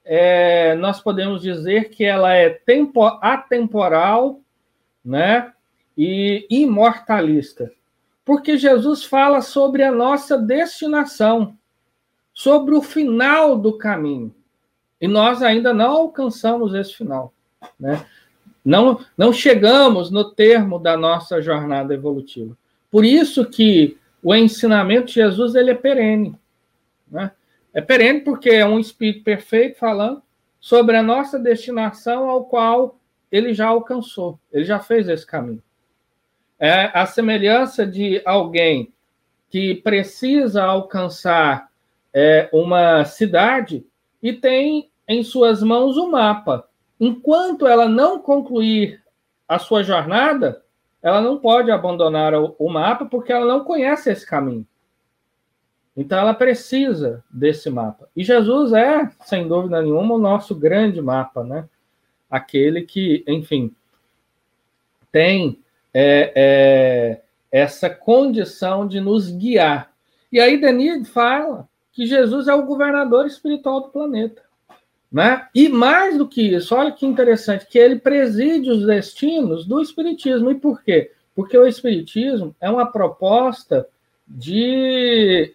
é, 0.06 0.76
nós 0.76 1.02
podemos 1.02 1.42
dizer 1.42 1.90
que 1.90 2.04
ela 2.04 2.34
é 2.34 2.50
tempo, 2.50 3.04
atemporal 3.22 4.42
né, 5.04 5.52
e 5.98 6.46
imortalista. 6.50 7.72
Porque 8.26 8.58
Jesus 8.58 9.04
fala 9.04 9.42
sobre 9.42 9.84
a 9.84 9.92
nossa 9.92 10.38
destinação, 10.38 11.58
sobre 12.34 12.74
o 12.76 12.82
final 12.82 13.58
do 13.58 13.78
caminho. 13.78 14.34
E 15.00 15.08
nós 15.08 15.42
ainda 15.42 15.74
não 15.74 15.92
alcançamos 15.92 16.74
esse 16.74 16.94
final. 16.94 17.34
Né? 17.80 18.06
Não, 18.64 19.04
não 19.18 19.34
chegamos 19.34 20.10
no 20.10 20.32
termo 20.32 20.80
da 20.80 20.96
nossa 20.96 21.42
jornada 21.42 21.94
evolutiva. 21.94 22.58
Por 22.90 23.04
isso 23.04 23.46
que 23.46 23.98
o 24.22 24.34
ensinamento 24.34 25.08
de 25.08 25.16
Jesus 25.16 25.56
ele 25.56 25.72
é 25.72 25.76
perene. 25.76 26.36
Né? 27.12 27.32
É 27.74 27.82
perene 27.82 28.22
porque 28.22 28.50
é 28.50 28.66
um 28.66 28.80
espírito 28.80 29.24
perfeito 29.24 29.78
falando 29.78 30.22
sobre 30.60 30.96
a 30.96 31.04
nossa 31.04 31.38
destinação 31.38 32.30
ao 32.30 32.46
qual 32.46 32.98
ele 33.30 33.54
já 33.54 33.68
alcançou, 33.68 34.40
ele 34.52 34.64
já 34.64 34.80
fez 34.80 35.10
esse 35.10 35.26
caminho. 35.26 35.62
É 36.66 36.98
a 36.98 37.06
semelhança 37.06 37.86
de 37.86 38.22
alguém 38.24 38.94
que 39.50 39.76
precisa 39.76 40.64
alcançar 40.64 41.70
é, 42.14 42.50
uma 42.54 43.04
cidade 43.04 43.86
e 44.22 44.32
tem 44.32 44.90
em 45.06 45.24
suas 45.24 45.62
mãos 45.62 45.98
o 45.98 46.06
um 46.06 46.12
mapa. 46.12 46.66
Enquanto 46.98 47.68
ela 47.68 47.90
não 47.90 48.18
concluir 48.18 49.04
a 49.46 49.60
sua 49.60 49.84
jornada, 49.84 50.64
ela 51.02 51.20
não 51.20 51.38
pode 51.38 51.70
abandonar 51.70 52.34
o 52.34 52.70
mapa 52.70 53.04
porque 53.04 53.34
ela 53.34 53.46
não 53.46 53.66
conhece 53.66 54.10
esse 54.10 54.26
caminho. 54.26 54.66
Então 55.98 56.18
ela 56.18 56.34
precisa 56.34 57.22
desse 57.30 57.70
mapa. 57.70 58.08
E 58.16 58.24
Jesus 58.24 58.72
é, 58.72 59.12
sem 59.26 59.50
dúvida 59.50 59.82
nenhuma, 59.82 60.16
o 60.16 60.18
nosso 60.18 60.56
grande 60.56 61.02
mapa, 61.02 61.44
né? 61.44 61.68
Aquele 62.32 62.84
que, 62.84 63.22
enfim, 63.28 63.76
tem 65.12 65.62
é, 65.94 66.32
é, 66.36 67.22
essa 67.52 67.90
condição 67.90 68.88
de 68.88 69.00
nos 69.00 69.30
guiar. 69.30 69.92
E 70.32 70.40
aí 70.40 70.60
Denis 70.60 71.08
fala 71.10 71.68
que 71.92 72.06
Jesus 72.08 72.48
é 72.48 72.54
o 72.56 72.66
governador 72.66 73.28
espiritual 73.28 73.82
do 73.82 73.90
planeta. 73.90 74.42
Né? 75.12 75.48
E 75.54 75.70
mais 75.70 76.18
do 76.18 76.28
que 76.28 76.42
isso, 76.42 76.76
olha 76.76 76.92
que 76.92 77.06
interessante, 77.06 77.68
que 77.68 77.78
ele 77.78 78.00
preside 78.00 78.72
os 78.72 78.84
destinos 78.84 79.64
do 79.64 79.80
Espiritismo. 79.80 80.50
E 80.50 80.56
por 80.56 80.82
quê? 80.82 81.12
Porque 81.36 81.56
o 81.56 81.68
Espiritismo 81.68 82.56
é 82.60 82.68
uma 82.68 82.92
proposta 82.92 83.88
de 84.28 85.54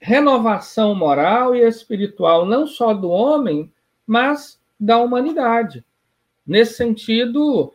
renovação 0.00 0.94
moral 0.94 1.54
e 1.54 1.60
espiritual, 1.60 2.46
não 2.46 2.66
só 2.66 2.94
do 2.94 3.10
homem, 3.10 3.70
mas 4.06 4.58
da 4.80 4.98
humanidade. 4.98 5.84
Nesse 6.46 6.74
sentido, 6.74 7.72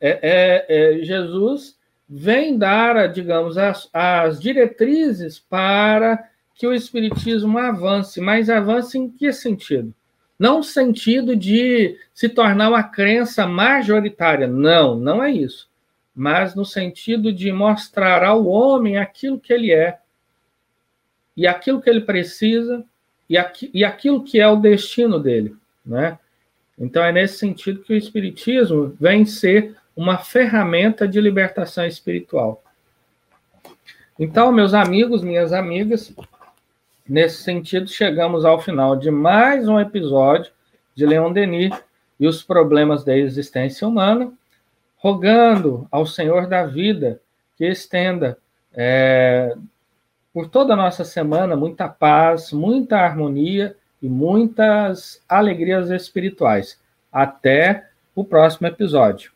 é, 0.00 0.18
é, 0.22 0.66
é, 0.68 1.04
Jesus 1.04 1.76
vem 2.08 2.56
dar, 2.56 3.08
digamos, 3.08 3.58
as, 3.58 3.88
as 3.92 4.40
diretrizes 4.40 5.38
para 5.38 6.28
que 6.54 6.66
o 6.66 6.74
Espiritismo 6.74 7.58
avance, 7.58 8.20
mas 8.20 8.48
avance 8.48 8.96
em 8.96 9.08
que 9.10 9.32
sentido? 9.32 9.92
Não 10.38 10.62
sentido 10.62 11.34
de 11.34 11.98
se 12.12 12.28
tornar 12.28 12.68
uma 12.68 12.82
crença 12.82 13.46
majoritária, 13.46 14.46
não, 14.46 14.94
não 14.94 15.22
é 15.22 15.30
isso. 15.30 15.68
Mas 16.14 16.54
no 16.54 16.64
sentido 16.64 17.32
de 17.32 17.50
mostrar 17.52 18.22
ao 18.22 18.46
homem 18.46 18.98
aquilo 18.98 19.40
que 19.40 19.52
ele 19.52 19.72
é, 19.72 19.98
e 21.36 21.46
aquilo 21.46 21.80
que 21.80 21.90
ele 21.90 22.00
precisa 22.00 22.84
e, 23.28 23.36
aqui, 23.36 23.70
e 23.74 23.84
aquilo 23.84 24.24
que 24.24 24.40
é 24.40 24.48
o 24.48 24.56
destino 24.56 25.18
dele, 25.18 25.54
né? 25.84 26.18
Então 26.78 27.02
é 27.02 27.12
nesse 27.12 27.38
sentido 27.38 27.82
que 27.82 27.92
o 27.92 27.96
espiritismo 27.96 28.94
vem 29.00 29.24
ser 29.24 29.76
uma 29.96 30.18
ferramenta 30.18 31.08
de 31.08 31.20
libertação 31.20 31.86
espiritual. 31.86 32.62
Então, 34.18 34.52
meus 34.52 34.74
amigos, 34.74 35.22
minhas 35.22 35.52
amigas, 35.52 36.14
nesse 37.08 37.42
sentido 37.42 37.88
chegamos 37.88 38.44
ao 38.44 38.60
final 38.60 38.96
de 38.96 39.10
mais 39.10 39.66
um 39.68 39.80
episódio 39.80 40.52
de 40.94 41.06
Leon 41.06 41.32
Denis 41.32 41.74
e 42.20 42.26
os 42.26 42.42
problemas 42.42 43.04
da 43.04 43.16
existência 43.16 43.88
humana, 43.88 44.32
rogando 44.96 45.86
ao 45.90 46.06
Senhor 46.06 46.46
da 46.46 46.64
vida 46.64 47.20
que 47.56 47.64
estenda 47.64 48.38
é, 48.74 49.54
por 50.32 50.48
toda 50.48 50.74
a 50.74 50.76
nossa 50.76 51.04
semana 51.04 51.56
muita 51.56 51.88
paz, 51.88 52.52
muita 52.52 52.98
harmonia 52.98 53.74
e 54.02 54.08
muitas 54.08 55.22
alegrias 55.26 55.90
espirituais. 55.90 56.78
Até 57.10 57.88
o 58.14 58.22
próximo 58.22 58.66
episódio. 58.66 59.35